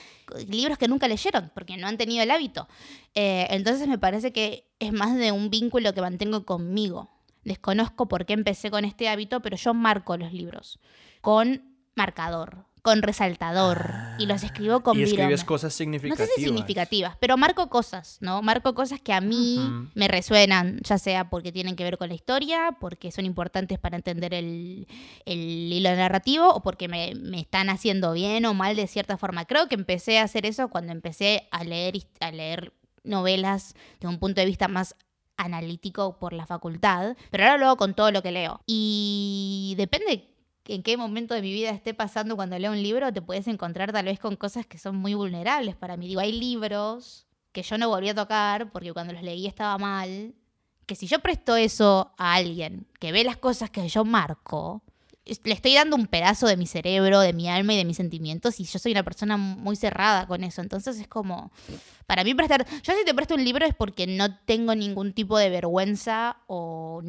[0.47, 2.67] libros que nunca leyeron, porque no han tenido el hábito.
[3.15, 7.09] Eh, entonces me parece que es más de un vínculo que mantengo conmigo.
[7.43, 10.79] Desconozco por qué empecé con este hábito, pero yo marco los libros
[11.21, 11.61] con
[11.95, 12.65] marcador.
[12.83, 15.45] Con resaltador y los escribo con Y escribes viroma.
[15.45, 16.27] cosas No significativas.
[16.29, 18.41] sé si significativas, pero marco cosas, ¿no?
[18.41, 19.57] Marco cosas que a mí
[19.95, 23.95] me resuenan, ya sea porque tienen que ver con la historia, porque son importantes para
[23.95, 24.85] entender el,
[25.25, 25.39] el
[25.71, 29.45] hilo narrativo o porque me, me están haciendo bien o mal de cierta forma.
[29.45, 32.73] Creo que empecé a hacer eso cuando empecé a leer, a leer
[33.05, 34.95] novelas de un punto de vista más
[35.37, 38.61] analítico por la facultad, pero ahora lo hago con todo lo que leo.
[38.65, 40.32] Y depende
[40.65, 43.91] en qué momento de mi vida esté pasando cuando leo un libro, te puedes encontrar
[43.91, 46.07] tal vez con cosas que son muy vulnerables para mí.
[46.07, 50.33] Digo, hay libros que yo no volví a tocar porque cuando los leí estaba mal,
[50.85, 54.83] que si yo presto eso a alguien que ve las cosas que yo marco,
[55.25, 58.59] le estoy dando un pedazo de mi cerebro, de mi alma y de mis sentimientos
[58.59, 60.61] y yo soy una persona muy cerrada con eso.
[60.61, 61.51] Entonces es como,
[62.05, 65.37] para mí prestar, yo si te presto un libro es porque no tengo ningún tipo
[65.37, 67.01] de vergüenza o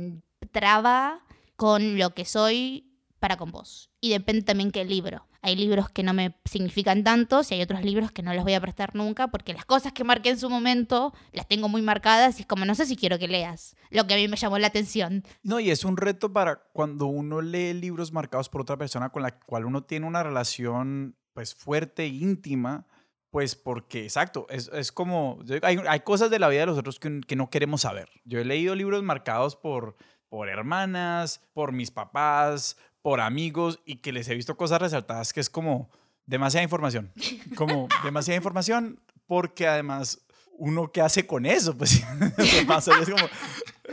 [0.53, 1.25] traba
[1.57, 2.93] con lo que soy
[3.25, 3.91] para con vos.
[4.03, 5.27] Y depende también qué libro.
[5.41, 8.53] Hay libros que no me significan tanto y hay otros libros que no los voy
[8.53, 12.39] a prestar nunca porque las cosas que marqué en su momento las tengo muy marcadas
[12.39, 14.59] y es como no sé si quiero que leas lo que a mí me llamó
[14.59, 15.25] la atención.
[15.43, 19.22] No, y es un reto para cuando uno lee libros marcados por otra persona con
[19.22, 22.87] la cual uno tiene una relación pues fuerte, íntima,
[23.31, 27.01] pues porque, exacto, es, es como, hay, hay cosas de la vida de los otros
[27.01, 28.11] que, que no queremos saber.
[28.27, 29.97] Yo he leído libros marcados por,
[30.29, 35.41] por hermanas, por mis papás, por amigos y que les he visto cosas resaltadas que
[35.41, 35.91] es como
[36.25, 37.13] demasiada información,
[37.55, 40.25] como demasiada información porque además
[40.57, 42.03] uno qué hace con eso, pues
[42.39, 42.99] ¿qué pasa?
[42.99, 43.29] Es como,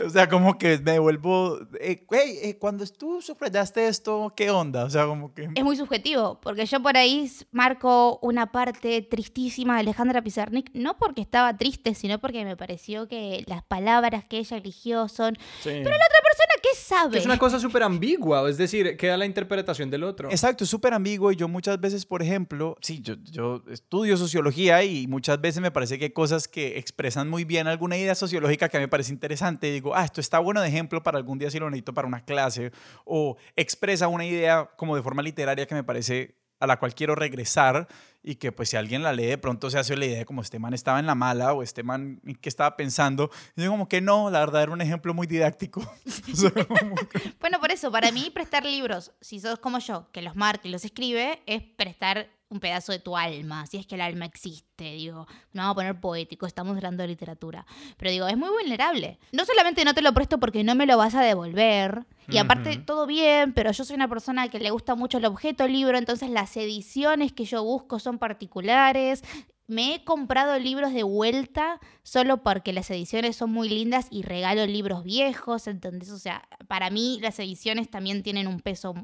[0.04, 4.84] o sea, como que me vuelvo, eh, güey, eh, cuando tú subrayaste esto, ¿qué onda?
[4.84, 5.48] O sea, como que...
[5.54, 10.98] Es muy subjetivo, porque yo por ahí marco una parte tristísima de Alejandra Pizarnik, no
[10.98, 15.36] porque estaba triste, sino porque me pareció que las palabras que ella eligió son...
[15.60, 15.70] Sí.
[15.70, 17.18] Pero la otra persona, ¿qué sabe?
[17.18, 20.30] Es una cosa súper ambigua, es decir, queda la interpretación del otro.
[20.30, 24.82] Exacto, es súper ambiguo y yo muchas veces, por ejemplo, sí, yo, yo estudio sociología
[24.84, 28.68] y muchas veces me parece que hay cosas que expresan muy bien alguna idea sociológica
[28.68, 31.18] que a mí me parece interesante y digo, ah, esto está bueno de ejemplo para
[31.18, 32.72] algún día si lo necesito para una clase
[33.04, 37.16] o expresa una idea como de forma literaria que me parece a la cual quiero
[37.16, 37.88] regresar
[38.22, 40.42] y que pues si alguien la lee de pronto se hace la idea de como
[40.42, 43.30] este man estaba en la mala o este man que estaba pensando.
[43.56, 45.82] Y yo como que no, la verdad era un ejemplo muy didáctico.
[47.40, 50.70] Bueno, por eso, para mí prestar libros, si sos como yo, que los marca y
[50.70, 54.92] los escribe, es prestar un pedazo de tu alma, si es que el alma existe,
[54.92, 59.18] digo, no vamos a poner poético, estamos hablando de literatura, pero digo, es muy vulnerable.
[59.32, 62.76] No solamente no te lo presto porque no me lo vas a devolver, y aparte
[62.78, 66.30] todo bien, pero yo soy una persona que le gusta mucho el objeto libro, entonces
[66.30, 69.22] las ediciones que yo busco son particulares.
[69.68, 74.66] Me he comprado libros de vuelta solo porque las ediciones son muy lindas y regalo
[74.66, 76.10] libros viejos, ¿entendés?
[76.10, 78.94] O sea, para mí las ediciones también tienen un peso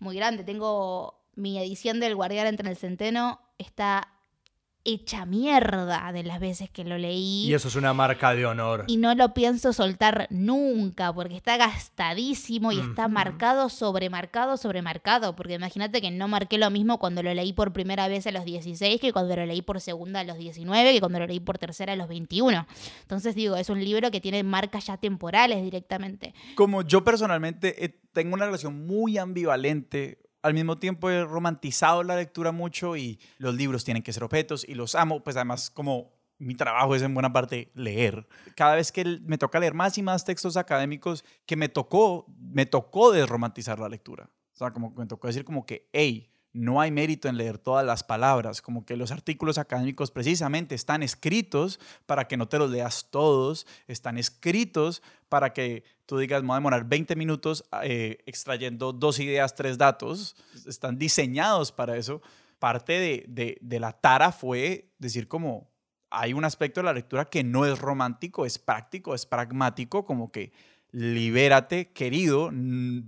[0.00, 0.42] muy grande.
[0.42, 4.08] Tengo mi edición del Guardián entre el Centeno, está
[4.84, 7.46] hecha mierda de las veces que lo leí.
[7.46, 8.84] Y eso es una marca de honor.
[8.86, 15.36] Y no lo pienso soltar nunca porque está gastadísimo y está marcado, sobremarcado, sobremarcado.
[15.36, 18.44] Porque imagínate que no marqué lo mismo cuando lo leí por primera vez a los
[18.44, 21.58] 16 que cuando lo leí por segunda a los 19 que cuando lo leí por
[21.58, 22.66] tercera a los 21.
[23.02, 26.34] Entonces digo, es un libro que tiene marcas ya temporales directamente.
[26.54, 32.16] como yo personalmente eh, tengo una relación muy ambivalente, al mismo tiempo he romantizado la
[32.16, 36.12] lectura mucho y los libros tienen que ser objetos y los amo, pues además como
[36.38, 38.26] mi trabajo es en buena parte leer.
[38.56, 42.66] Cada vez que me toca leer más y más textos académicos que me tocó, me
[42.66, 44.30] tocó desromantizar la lectura.
[44.54, 47.86] O sea, como me tocó decir como que, hey, no hay mérito en leer todas
[47.86, 52.70] las palabras, como que los artículos académicos precisamente están escritos para que no te los
[52.70, 58.18] leas todos, están escritos para que tú digas, me voy a demorar 20 minutos eh,
[58.26, 60.34] extrayendo dos ideas, tres datos,
[60.66, 62.20] están diseñados para eso.
[62.58, 65.70] Parte de, de, de la tara fue decir como,
[66.10, 70.32] hay un aspecto de la lectura que no es romántico, es práctico, es pragmático, como
[70.32, 70.52] que
[70.92, 72.50] libérate, querido,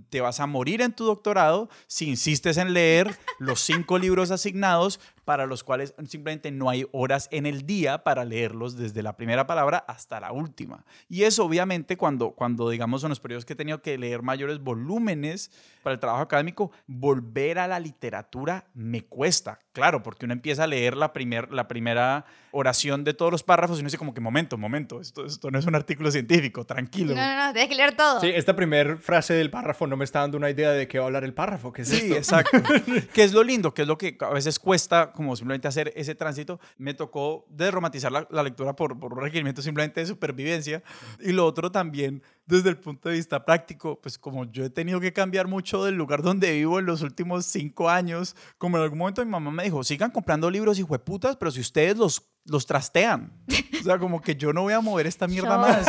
[0.09, 4.99] te vas a morir en tu doctorado si insistes en leer los cinco libros asignados
[5.25, 9.47] para los cuales simplemente no hay horas en el día para leerlos desde la primera
[9.47, 10.85] palabra hasta la última.
[11.09, 14.59] Y eso obviamente cuando, cuando digamos en los periodos que he tenido que leer mayores
[14.59, 15.51] volúmenes
[15.81, 20.67] para el trabajo académico, volver a la literatura me cuesta, claro, porque uno empieza a
[20.67, 24.21] leer la, primer, la primera oración de todos los párrafos y uno dice como que
[24.21, 27.15] momento, momento, esto, esto no es un artículo científico, tranquilo.
[27.15, 28.21] No, no, no, tenés que leer todo.
[28.21, 31.05] Sí, esta primera frase del párrafo no me está dando una idea de qué va
[31.05, 31.73] a hablar el párrafo.
[31.73, 32.15] ¿Qué es Sí, esto?
[32.37, 32.61] exacto.
[33.13, 36.15] que es lo lindo, que es lo que a veces cuesta como simplemente hacer ese
[36.15, 40.83] tránsito, me tocó desromantizar la, la lectura por, por un requerimiento simplemente de supervivencia.
[41.19, 44.99] Y lo otro también, desde el punto de vista práctico, pues como yo he tenido
[44.99, 48.99] que cambiar mucho del lugar donde vivo en los últimos cinco años, como en algún
[48.99, 52.65] momento mi mamá me dijo, sigan comprando libros y putas, pero si ustedes los, los
[52.65, 53.31] trastean.
[53.79, 55.85] O sea, como que yo no voy a mover esta mierda Yo- más.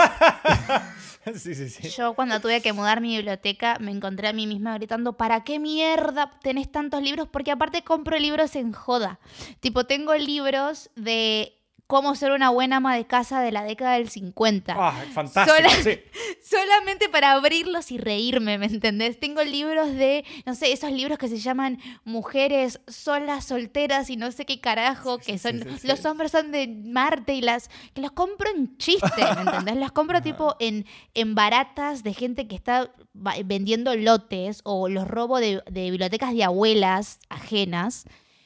[1.42, 1.88] sí, sí, sí.
[1.90, 5.58] Yo cuando tuve que mudar mi biblioteca me encontré a mí misma gritando, ¿para qué
[5.58, 7.28] mierda tenés tantos libros?
[7.30, 9.18] Porque aparte compro libros en joda.
[9.60, 11.52] Tipo, tengo libros de
[11.86, 14.74] cómo ser una buena ama de casa de la década del 50.
[14.76, 15.56] Ah, fantástico.
[15.56, 16.00] Sola- sí.
[16.42, 19.18] Solamente para abrirlos y reírme, ¿me entendés?
[19.20, 24.30] Tengo libros de, no sé, esos libros que se llaman Mujeres solas, solteras y no
[24.32, 25.86] sé qué carajo, que son, sí, sí.
[25.86, 29.76] los hombres son de Marte y las, que los compro en chiste, ¿me entendés?
[29.76, 32.90] Los compro tipo en, en baratas de gente que está
[33.44, 38.04] vendiendo lotes o los robo de, de bibliotecas de abuelas ajenas.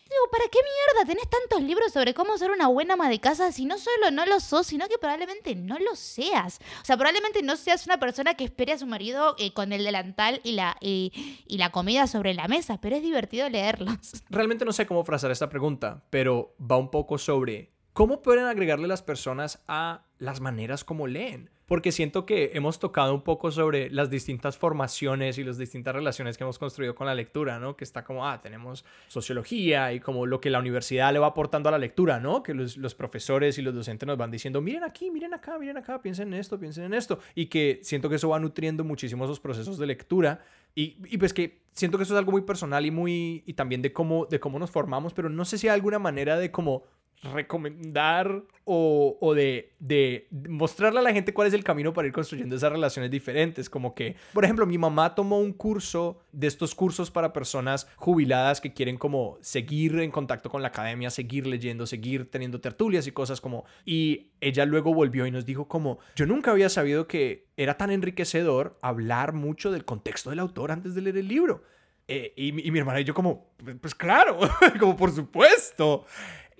[0.09, 3.53] Digo, ¿para qué mierda tenés tantos libros sobre cómo ser una buena ama de casa
[3.53, 6.61] si no solo no lo sos, sino que probablemente no lo seas?
[6.81, 9.85] O sea, probablemente no seas una persona que espere a su marido eh, con el
[9.85, 11.13] delantal y la, y,
[11.47, 13.97] y la comida sobre la mesa, pero es divertido leerlos.
[14.31, 18.89] Realmente no sé cómo frasar esta pregunta, pero va un poco sobre cómo pueden agregarle
[18.89, 21.51] las personas a las maneras como leen.
[21.69, 26.39] Porque siento que hemos tocado un poco sobre las distintas formaciones y las distintas relaciones
[26.39, 27.77] que hemos construido con la lectura, ¿no?
[27.77, 31.69] Que está como, ah, tenemos sociología y como lo que la universidad le va aportando
[31.69, 32.43] a la lectura, ¿no?
[32.43, 35.77] Que los, los profesores y los docentes nos van diciendo, miren aquí, miren acá, miren
[35.77, 37.19] acá, piensen en esto, piensen en esto.
[37.35, 40.41] Y que siento que eso va nutriendo muchísimo esos procesos de lectura.
[40.75, 43.83] Y, y pues que siento que eso es algo muy personal y muy y también
[43.83, 46.85] de cómo de cómo nos formamos, pero no sé si hay alguna manera de como
[47.23, 52.13] recomendar o, o de, de mostrarle a la gente cuál es el camino para ir
[52.13, 53.69] construyendo esas relaciones diferentes.
[53.71, 58.61] Como que, por ejemplo, mi mamá tomó un curso de estos cursos para personas jubiladas
[58.61, 63.13] que quieren como seguir en contacto con la academia, seguir leyendo, seguir teniendo tertulias y
[63.13, 63.65] cosas como...
[63.85, 67.91] Y ella luego volvió y nos dijo como, yo nunca había sabido que era tan
[67.91, 71.63] enriquecedor hablar mucho del contexto del autor antes de leer el libro.
[72.07, 73.51] Eh, y, y mi hermana y yo como,
[73.81, 74.39] pues claro,
[74.81, 76.07] como por supuesto.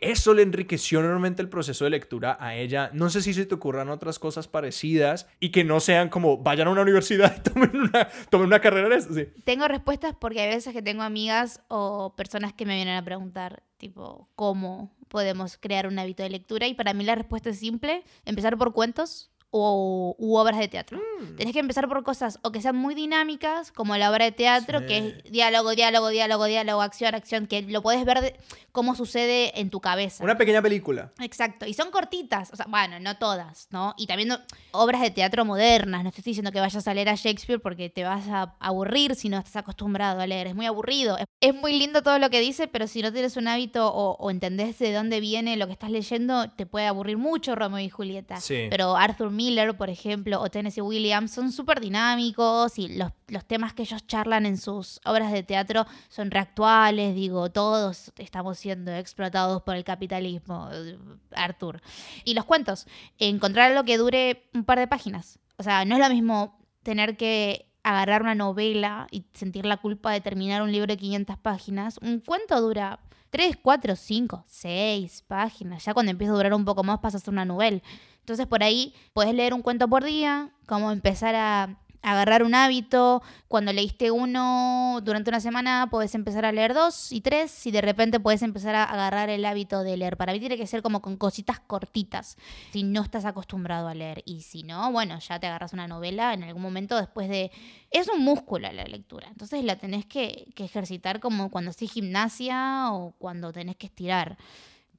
[0.01, 2.91] Eso le enriqueció enormemente el proceso de lectura a ella.
[2.93, 6.69] No sé si se te ocurran otras cosas parecidas y que no sean como vayan
[6.69, 9.13] a una universidad y tomen una, tomen una carrera en eso.
[9.13, 9.27] Sí.
[9.45, 13.63] Tengo respuestas porque hay veces que tengo amigas o personas que me vienen a preguntar,
[13.77, 16.67] tipo, ¿cómo podemos crear un hábito de lectura?
[16.67, 21.01] Y para mí la respuesta es simple, empezar por cuentos o, u obras de teatro.
[21.37, 24.81] Tenés que empezar por cosas o que sean muy dinámicas, como la obra de teatro,
[24.81, 24.87] Sí.
[24.87, 28.37] que es diálogo, diálogo, diálogo, diálogo, acción, acción, que lo puedes ver de
[28.73, 30.23] cómo sucede en tu cabeza.
[30.23, 31.13] Una pequeña película.
[31.21, 33.95] Exacto, y son cortitas, o sea, bueno, no todas, ¿no?
[33.97, 34.39] Y también no-
[34.73, 38.05] obras de teatro modernas, no estoy diciendo que vayas a leer a Shakespeare porque te
[38.05, 41.17] vas a aburrir si no estás acostumbrado a leer, es muy aburrido.
[41.19, 44.17] Es- Es muy lindo todo lo que dice, pero si no tienes un hábito o,
[44.19, 47.89] o entendés de dónde viene lo que estás leyendo, te puede aburrir mucho Romeo y
[47.89, 48.41] Julieta.
[48.41, 48.67] Sí.
[48.71, 53.73] Pero Arthur Miller, por ejemplo, o Tennessee Williams son súper dinámicos y los, los temas
[53.73, 59.63] que ellos charlan en sus obras de teatro son reactuales, digo, todos estamos siendo explotados
[59.63, 60.99] por el capitalismo, eh,
[61.31, 61.81] Arthur.
[62.25, 65.39] Y los cuentos, encontrar algo que dure un par de páginas.
[65.57, 70.13] O sea, no es lo mismo tener que agarrar una novela y sentir la culpa
[70.13, 71.99] de terminar un libro de 500 páginas.
[72.03, 75.85] Un cuento dura 3, 4, 5, 6 páginas.
[75.85, 77.81] Ya cuando empieza a durar un poco más pasas a una novela.
[78.21, 83.23] Entonces por ahí puedes leer un cuento por día, como empezar a agarrar un hábito.
[83.49, 87.81] Cuando leíste uno durante una semana, puedes empezar a leer dos y tres y de
[87.81, 90.17] repente puedes empezar a agarrar el hábito de leer.
[90.17, 92.37] Para mí tiene que ser como con cositas cortitas,
[92.73, 94.23] si no estás acostumbrado a leer.
[94.27, 97.51] Y si no, bueno, ya te agarras una novela en algún momento después de...
[97.91, 102.93] Es un músculo la lectura, entonces la tenés que, que ejercitar como cuando haces gimnasia
[102.93, 104.37] o cuando tenés que estirar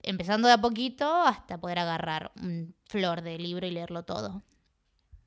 [0.04, 4.41] empezando de a poquito hasta poder agarrar un flor de libro y leerlo todo.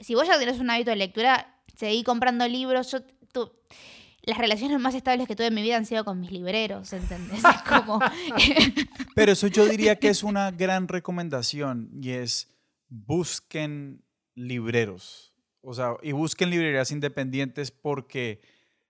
[0.01, 2.91] Si vos ya tenés un hábito de lectura, seguí comprando libros.
[2.91, 3.01] Yo,
[3.33, 3.53] tu-
[4.25, 7.43] las relaciones más estables que tuve en mi vida han sido con mis libreros, ¿entendés?
[7.45, 7.99] Es como...
[9.15, 12.49] Pero eso yo diría que es una gran recomendación y es
[12.89, 14.05] busquen
[14.35, 15.33] libreros.
[15.61, 18.41] O sea, y busquen librerías independientes porque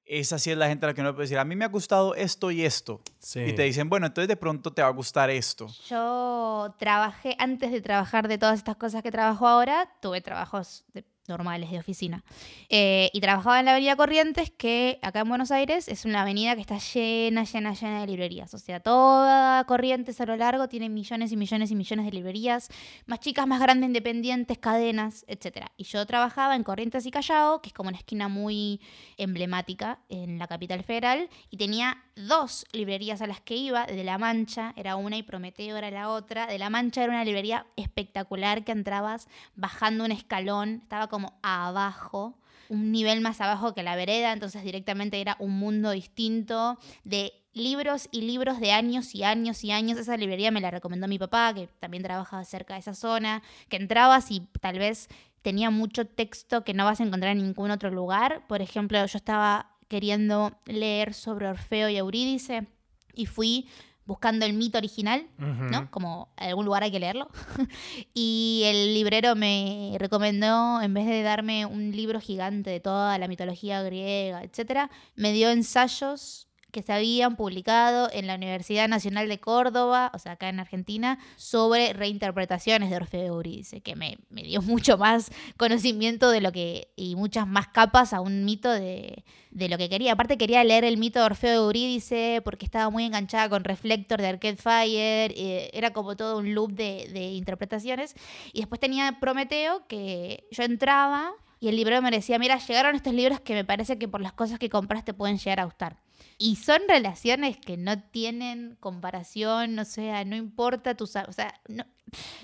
[0.04, 1.68] esa sí es la gente a la que uno puede decir, a mí me ha
[1.68, 3.00] gustado esto y esto.
[3.18, 3.40] Sí.
[3.40, 5.68] Y te dicen, bueno, entonces de pronto te va a gustar esto.
[5.88, 11.04] Yo trabajé, antes de trabajar de todas estas cosas que trabajo ahora, tuve trabajos de
[11.32, 12.22] normales de oficina.
[12.68, 16.54] Eh, y trabajaba en la Avenida Corrientes, que acá en Buenos Aires es una avenida
[16.54, 18.52] que está llena, llena, llena de librerías.
[18.54, 22.68] O sea, toda Corrientes a lo largo tiene millones y millones y millones de librerías,
[23.06, 25.66] más chicas, más grandes, independientes, cadenas, etc.
[25.76, 28.80] Y yo trabajaba en Corrientes y Callao, que es como una esquina muy
[29.16, 34.18] emblemática en la capital federal, y tenía dos librerías a las que iba, de La
[34.18, 36.46] Mancha era una y Prometeo era la otra.
[36.46, 42.38] De La Mancha era una librería espectacular que entrabas bajando un escalón, estaba como abajo,
[42.68, 48.08] un nivel más abajo que la vereda, entonces directamente era un mundo distinto de libros
[48.10, 49.98] y libros de años y años y años.
[49.98, 53.76] Esa librería me la recomendó mi papá, que también trabaja cerca de esa zona, que
[53.76, 55.08] entrabas y tal vez
[55.42, 58.46] tenía mucho texto que no vas a encontrar en ningún otro lugar.
[58.46, 62.66] Por ejemplo, yo estaba queriendo leer sobre Orfeo y Eurídice
[63.14, 63.68] y fui
[64.04, 65.90] buscando el mito original, ¿no?
[65.90, 67.28] Como en algún lugar hay que leerlo.
[68.14, 73.28] y el librero me recomendó, en vez de darme un libro gigante de toda la
[73.28, 79.38] mitología griega, etcétera, me dio ensayos que se habían publicado en la Universidad Nacional de
[79.38, 84.98] Córdoba, o sea, acá en Argentina, sobre reinterpretaciones de Orfeo Eurídice, que me, dio mucho
[84.98, 89.76] más conocimiento de lo que, y muchas más capas a un mito de, de lo
[89.78, 90.14] que quería.
[90.14, 94.28] Aparte quería leer el mito de Orfeo Eurídice porque estaba muy enganchada con Reflector de
[94.28, 98.14] Arcade Fire, eh, era como todo un loop de, de interpretaciones.
[98.52, 103.14] Y después tenía Prometeo, que yo entraba y el libro me decía, mira, llegaron estos
[103.14, 105.96] libros que me parece que por las cosas que compraste pueden llegar a gustar.
[106.44, 111.04] Y son relaciones que no tienen comparación, o sea, no importa tu...
[111.04, 111.54] O sea,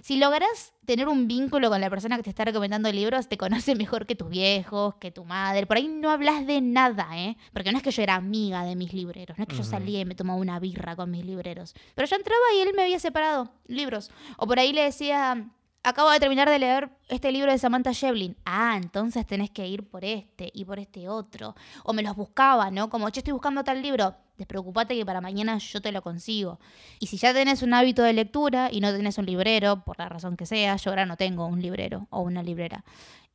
[0.02, 3.74] si logras tener un vínculo con la persona que te está recomendando libros, te conoce
[3.74, 5.66] mejor que tus viejos, que tu madre.
[5.66, 7.36] Por ahí no hablas de nada, ¿eh?
[7.52, 9.98] Porque no es que yo era amiga de mis libreros, no es que yo salía
[9.98, 11.74] y me tomaba una birra con mis libreros.
[11.96, 14.12] Pero yo entraba y él me había separado libros.
[14.36, 15.50] O por ahí le decía,
[15.82, 18.36] acabo de terminar de leer este libro de Samantha Shevlin.
[18.44, 21.54] Ah, entonces tenés que ir por este y por este otro.
[21.84, 22.90] O me los buscaba, ¿no?
[22.90, 24.14] Como, yo estoy buscando tal libro.
[24.36, 26.60] Despreocupate que para mañana yo te lo consigo.
[27.00, 30.08] Y si ya tenés un hábito de lectura y no tenés un librero, por la
[30.08, 32.84] razón que sea, yo ahora no tengo un librero o una librera.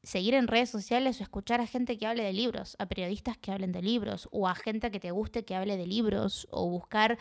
[0.01, 3.51] Seguir en redes sociales o escuchar a gente que hable de libros, a periodistas que
[3.51, 7.17] hablen de libros, o a gente que te guste que hable de libros, o buscar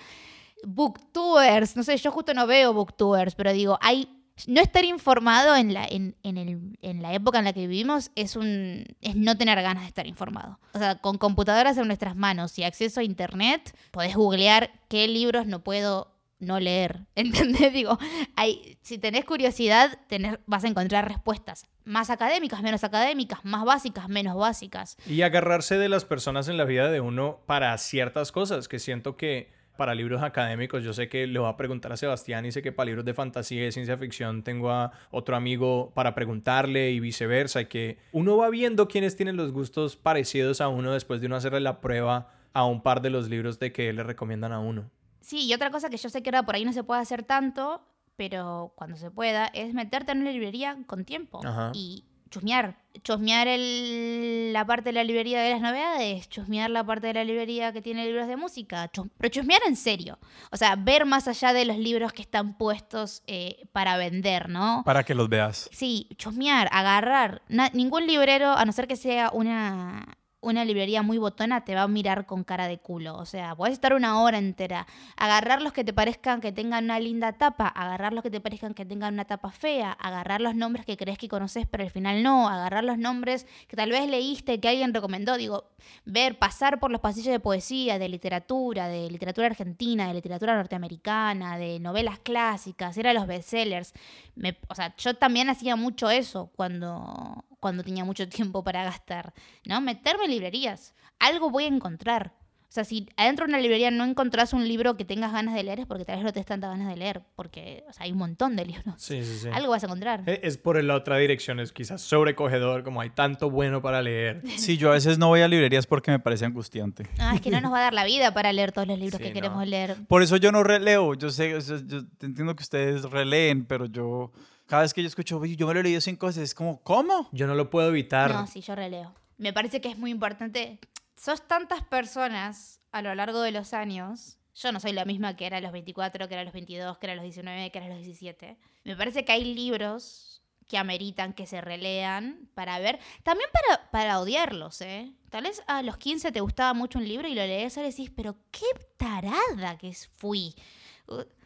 [0.64, 1.76] booktubers.
[1.76, 5.86] No sé, yo justo no veo booktubers, pero digo, hay no estar informado en la,
[5.86, 9.84] en, el, en, la época en la que vivimos es, un, es no tener ganas
[9.84, 10.58] de estar informado.
[10.74, 15.46] O sea, con computadoras en nuestras manos y acceso a internet, podés googlear qué libros
[15.46, 16.12] no puedo
[16.42, 17.00] no leer.
[17.14, 17.72] ¿Entendés?
[17.72, 17.98] Digo,
[18.36, 21.64] hay, si tenés curiosidad, tenés, vas a encontrar respuestas.
[21.84, 24.96] Más académicas, menos académicas, más básicas, menos básicas.
[25.06, 29.16] Y agarrarse de las personas en la vida de uno para ciertas cosas, que siento
[29.16, 32.62] que para libros académicos, yo sé que le voy a preguntar a Sebastián y sé
[32.62, 36.90] que para libros de fantasía y de ciencia ficción tengo a otro amigo para preguntarle
[36.90, 41.20] y viceversa, y que uno va viendo quiénes tienen los gustos parecidos a uno después
[41.20, 44.52] de uno hacerle la prueba a un par de los libros de que le recomiendan
[44.52, 44.90] a uno.
[45.20, 47.22] Sí, y otra cosa que yo sé que ahora por ahí no se puede hacer
[47.22, 47.82] tanto,
[48.16, 51.40] pero cuando se pueda, es meterte en una librería con tiempo
[51.72, 52.74] y chusmear.
[53.04, 57.24] Chusmear el, la parte de la librería de las novedades, chusmear la parte de la
[57.24, 60.18] librería que tiene libros de música, pero chusmear en serio.
[60.50, 64.82] O sea, ver más allá de los libros que están puestos eh, para vender, ¿no?
[64.84, 65.68] Para que los veas.
[65.72, 67.42] Sí, chusmear, agarrar.
[67.72, 71.88] ningún librero, a no ser que sea una una librería muy botona te va a
[71.88, 73.16] mirar con cara de culo.
[73.16, 74.86] O sea, puedes estar una hora entera.
[75.16, 78.74] Agarrar los que te parezcan que tengan una linda tapa, agarrar los que te parezcan
[78.74, 82.22] que tengan una tapa fea, agarrar los nombres que crees que conoces pero al final
[82.22, 85.36] no, agarrar los nombres que tal vez leíste que alguien recomendó.
[85.36, 85.70] Digo,
[86.04, 91.56] ver, pasar por los pasillos de poesía, de literatura, de literatura argentina, de literatura norteamericana,
[91.56, 93.92] de novelas clásicas, era los bestsellers.
[94.34, 99.32] Me, o sea, yo también hacía mucho eso cuando, cuando tenía mucho tiempo para gastar,
[99.64, 99.80] ¿no?
[99.80, 100.94] Meterme en librerías.
[101.18, 102.32] Algo voy a encontrar.
[102.68, 105.62] O sea, si adentro de una librería no encontrás un libro que tengas ganas de
[105.62, 108.04] leer, es porque tal vez no te das tantas ganas de leer, porque o sea,
[108.04, 108.94] hay un montón de libros.
[108.96, 109.48] Sí, sí, sí.
[109.52, 110.22] Algo vas a encontrar.
[110.26, 114.40] Es por la otra dirección, es quizás sobrecogedor, como hay tanto bueno para leer.
[114.56, 117.06] Sí, yo a veces no voy a librerías porque me parece angustiante.
[117.18, 119.20] Ah, es que no nos va a dar la vida para leer todos los libros
[119.20, 119.96] que queremos leer.
[120.08, 121.12] Por eso yo no releo.
[121.14, 124.32] Yo sé, yo entiendo que ustedes releen, pero yo
[124.72, 127.28] cada vez que yo escucho, yo me lo he leído cinco veces, es como, ¿cómo?
[127.30, 128.32] Yo no lo puedo evitar.
[128.32, 129.12] No, sí, yo releo.
[129.36, 130.78] Me parece que es muy importante.
[131.14, 134.38] Sos tantas personas a lo largo de los años.
[134.54, 136.96] Yo no soy la misma que era a los 24, que era a los 22,
[136.96, 138.56] que era a los 19, que era a los 17.
[138.84, 142.98] Me parece que hay libros que ameritan que se relean para ver.
[143.24, 145.12] También para, para odiarlos, ¿eh?
[145.28, 148.10] Tal vez a los 15 te gustaba mucho un libro y lo lees y decís,
[148.16, 148.64] pero qué
[148.96, 150.54] tarada que fui.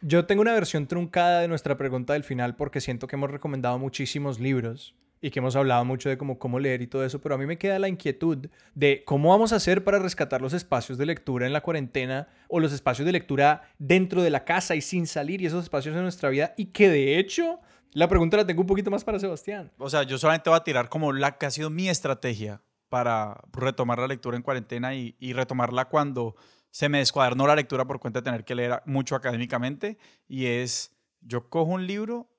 [0.01, 3.77] Yo tengo una versión truncada de nuestra pregunta del final porque siento que hemos recomendado
[3.79, 7.35] muchísimos libros y que hemos hablado mucho de cómo, cómo leer y todo eso, pero
[7.35, 10.97] a mí me queda la inquietud de cómo vamos a hacer para rescatar los espacios
[10.97, 14.81] de lectura en la cuarentena o los espacios de lectura dentro de la casa y
[14.81, 17.59] sin salir y esos espacios en nuestra vida y que de hecho
[17.93, 19.71] la pregunta la tengo un poquito más para Sebastián.
[19.77, 23.41] O sea, yo solamente voy a tirar como la que ha sido mi estrategia para
[23.51, 26.35] retomar la lectura en cuarentena y, y retomarla cuando
[26.77, 29.97] se me descuadernó la lectura por cuenta de tener que leer mucho académicamente
[30.27, 32.29] y es yo cojo un libro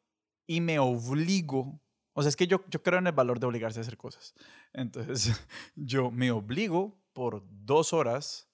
[0.46, 1.80] y me obligo
[2.12, 4.34] o sea, es que yo, yo creo en el valor de obligarse a hacer cosas.
[4.72, 5.32] Entonces,
[5.76, 8.47] yo me obligo por dos horas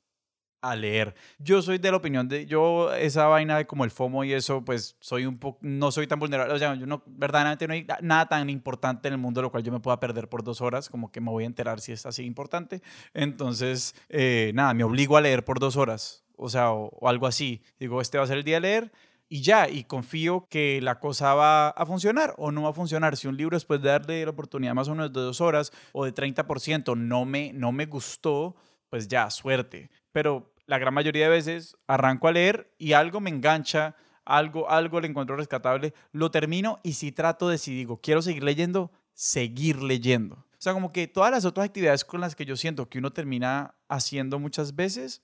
[0.71, 1.15] a leer.
[1.39, 4.65] Yo soy de la opinión de, yo esa vaina de como el FOMO y eso,
[4.65, 7.87] pues soy un poco, no soy tan vulnerable, o sea, yo no, verdaderamente no hay
[8.03, 10.89] nada tan importante en el mundo lo cual yo me pueda perder por dos horas,
[10.89, 12.83] como que me voy a enterar si es así importante.
[13.13, 17.63] Entonces, eh, nada, me obligo a leer por dos horas, o sea, o algo así.
[17.79, 18.93] Digo, este va a ser el día de leer
[19.29, 23.17] y ya, y confío que la cosa va a funcionar o no va a funcionar.
[23.17, 26.05] Si un libro después de darle la oportunidad más o menos de dos horas o
[26.05, 28.55] de 30% no me, no me gustó,
[28.91, 29.91] pues ya, suerte.
[30.13, 35.01] Pero la gran mayoría de veces arranco a leer y algo me engancha, algo, algo
[35.01, 39.83] le encuentro rescatable, lo termino y si trato de, si digo, quiero seguir leyendo, seguir
[39.83, 40.37] leyendo.
[40.37, 43.13] O sea, como que todas las otras actividades con las que yo siento que uno
[43.13, 45.21] termina haciendo muchas veces,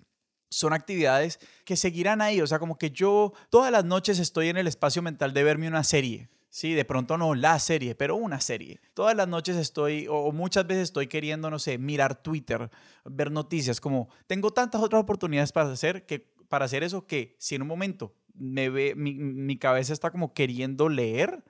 [0.51, 2.41] son actividades que seguirán ahí.
[2.41, 5.69] O sea, como que yo todas las noches estoy en el espacio mental de verme
[5.69, 6.29] una serie.
[6.51, 8.81] Sí, de pronto no la serie, pero una serie.
[8.93, 12.69] Todas las noches estoy, o muchas veces estoy queriendo, no sé, mirar Twitter,
[13.05, 17.55] ver noticias, como tengo tantas otras oportunidades para hacer, que, para hacer eso que si
[17.55, 21.45] en un momento me ve, mi, mi cabeza está como queriendo leer,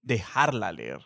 [0.00, 1.00] dejarla leer.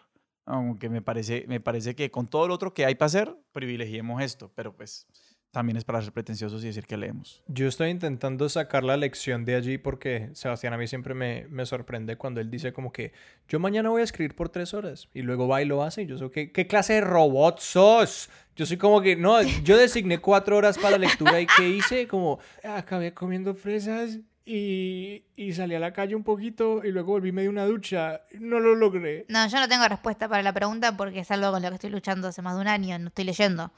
[0.46, 4.22] Aunque me parece, me parece que con todo lo otro que hay para hacer, privilegiemos
[4.22, 5.08] esto, pero pues
[5.54, 7.42] también es para ser pretenciosos y decir que leemos.
[7.46, 11.64] Yo estoy intentando sacar la lección de allí porque Sebastián a mí siempre me, me
[11.64, 13.12] sorprende cuando él dice como que
[13.48, 16.06] yo mañana voy a escribir por tres horas y luego va y lo hace y
[16.06, 18.28] yo soy, ¿qué, qué clase de robot sos?
[18.56, 22.08] Yo soy como que, no, yo designé cuatro horas para la lectura y ¿qué hice?
[22.08, 27.30] Como, acabé comiendo fresas y, y, salí a la calle un poquito y luego volví
[27.30, 28.22] medio una ducha.
[28.40, 29.24] No lo logré.
[29.28, 31.90] No, yo no tengo respuesta para la pregunta porque es algo con lo que estoy
[31.90, 33.70] luchando hace más de un año, no estoy leyendo.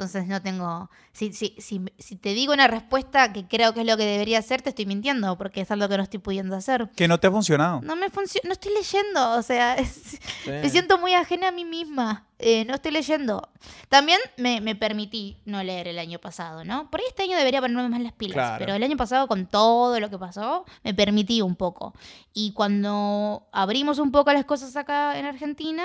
[0.00, 0.88] Entonces no tengo...
[1.12, 4.38] Si, si, si, si, te digo una respuesta que creo que es lo que debería
[4.38, 6.88] hacer, te estoy mintiendo, porque es algo que no estoy pudiendo hacer.
[6.96, 7.82] Que no te ha funcionado.
[7.82, 9.76] No me funciona, no estoy leyendo, o sea,
[10.46, 12.24] me siento muy ajena a mí misma.
[12.38, 13.46] Eh, no estoy leyendo.
[13.90, 16.90] También me, me, permití no leer el año pasado, ¿no?
[16.90, 20.00] Por ahí este año debería ponerme más las pilas, pero el año pasado con todo
[20.00, 21.92] lo que pasó, me permití un poco.
[22.32, 25.84] Y cuando abrimos un poco las cosas acá en Argentina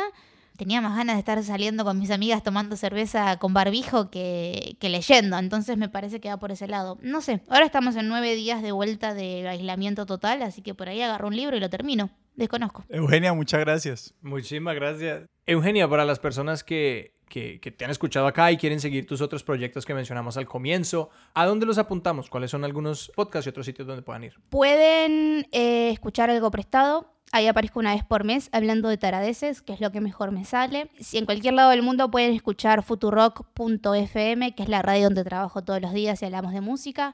[0.57, 4.89] tenía más ganas de estar saliendo con mis amigas tomando cerveza con barbijo que, que,
[4.89, 5.37] leyendo.
[5.37, 6.97] Entonces me parece que va por ese lado.
[7.01, 10.89] No sé, ahora estamos en nueve días de vuelta de aislamiento total, así que por
[10.89, 12.09] ahí agarro un libro y lo termino.
[12.35, 12.83] Desconozco.
[12.89, 14.13] Eugenia, muchas gracias.
[14.21, 15.25] Muchísimas gracias.
[15.45, 19.21] Eugenia, para las personas que, que, que, te han escuchado acá y quieren seguir tus
[19.21, 22.29] otros proyectos que mencionamos al comienzo, ¿a dónde los apuntamos?
[22.29, 24.33] ¿Cuáles son algunos podcasts y otros sitios donde puedan ir?
[24.49, 29.73] Pueden eh, escuchar algo prestado Ahí aparezco una vez por mes hablando de taradeces, que
[29.73, 30.89] es lo que mejor me sale.
[30.99, 35.63] Si en cualquier lado del mundo pueden escuchar futurock.fm, que es la radio donde trabajo
[35.63, 37.13] todos los días y hablamos de música.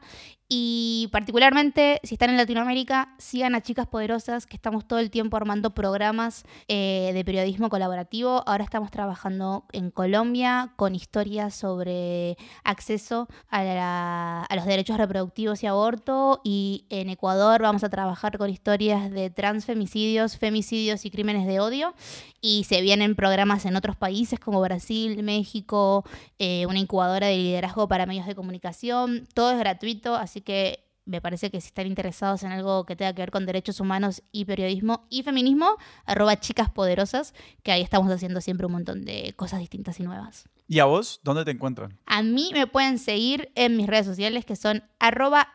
[0.53, 5.37] Y particularmente, si están en Latinoamérica, sigan a Chicas Poderosas, que estamos todo el tiempo
[5.37, 8.43] armando programas eh, de periodismo colaborativo.
[8.45, 12.35] Ahora estamos trabajando en Colombia con historias sobre
[12.65, 16.41] acceso a, a los derechos reproductivos y aborto.
[16.43, 21.93] Y en Ecuador vamos a trabajar con historias de transfemicidios, femicidios y crímenes de odio.
[22.41, 26.03] Y se vienen programas en otros países como Brasil, México,
[26.39, 29.27] eh, una incubadora de liderazgo para medios de comunicación.
[29.33, 33.13] Todo es gratuito, así que me parece que si están interesados en algo que tenga
[33.13, 37.33] que ver con derechos humanos y periodismo y feminismo, arroba chicas poderosas,
[37.63, 40.47] que ahí estamos haciendo siempre un montón de cosas distintas y nuevas.
[40.67, 41.19] ¿Y a vos?
[41.23, 41.97] ¿Dónde te encuentran?
[42.05, 45.49] A mí me pueden seguir en mis redes sociales que son arroba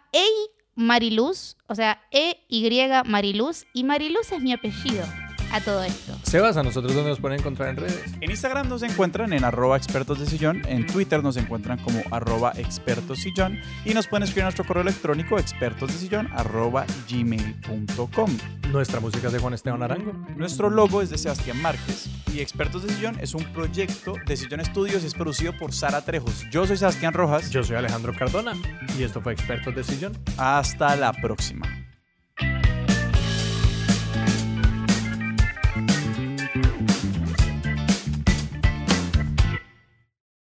[0.74, 5.04] Mariluz, o sea, E-Y Mariluz, y Mariluz es mi apellido
[5.52, 6.16] a todo esto.
[6.22, 8.02] Sebas, ¿a nosotros dónde nos pueden encontrar en redes?
[8.20, 12.52] En Instagram nos encuentran en arroba expertos de sillón, en Twitter nos encuentran como arroba
[12.56, 18.36] expertos sillón y nos pueden escribir a nuestro correo electrónico expertos de sillón arroba gmail.com.
[18.70, 20.12] Nuestra música es de Juan Esteban Arango.
[20.36, 24.60] Nuestro logo es de Sebastián Márquez y Expertos de Sillón es un proyecto de Sillón
[24.60, 26.44] Estudios y es producido por Sara Trejos.
[26.50, 27.50] Yo soy Sebastián Rojas.
[27.50, 28.52] Yo soy Alejandro Cardona
[28.98, 30.12] y esto fue Expertos de Sillón.
[30.36, 31.66] Hasta la próxima.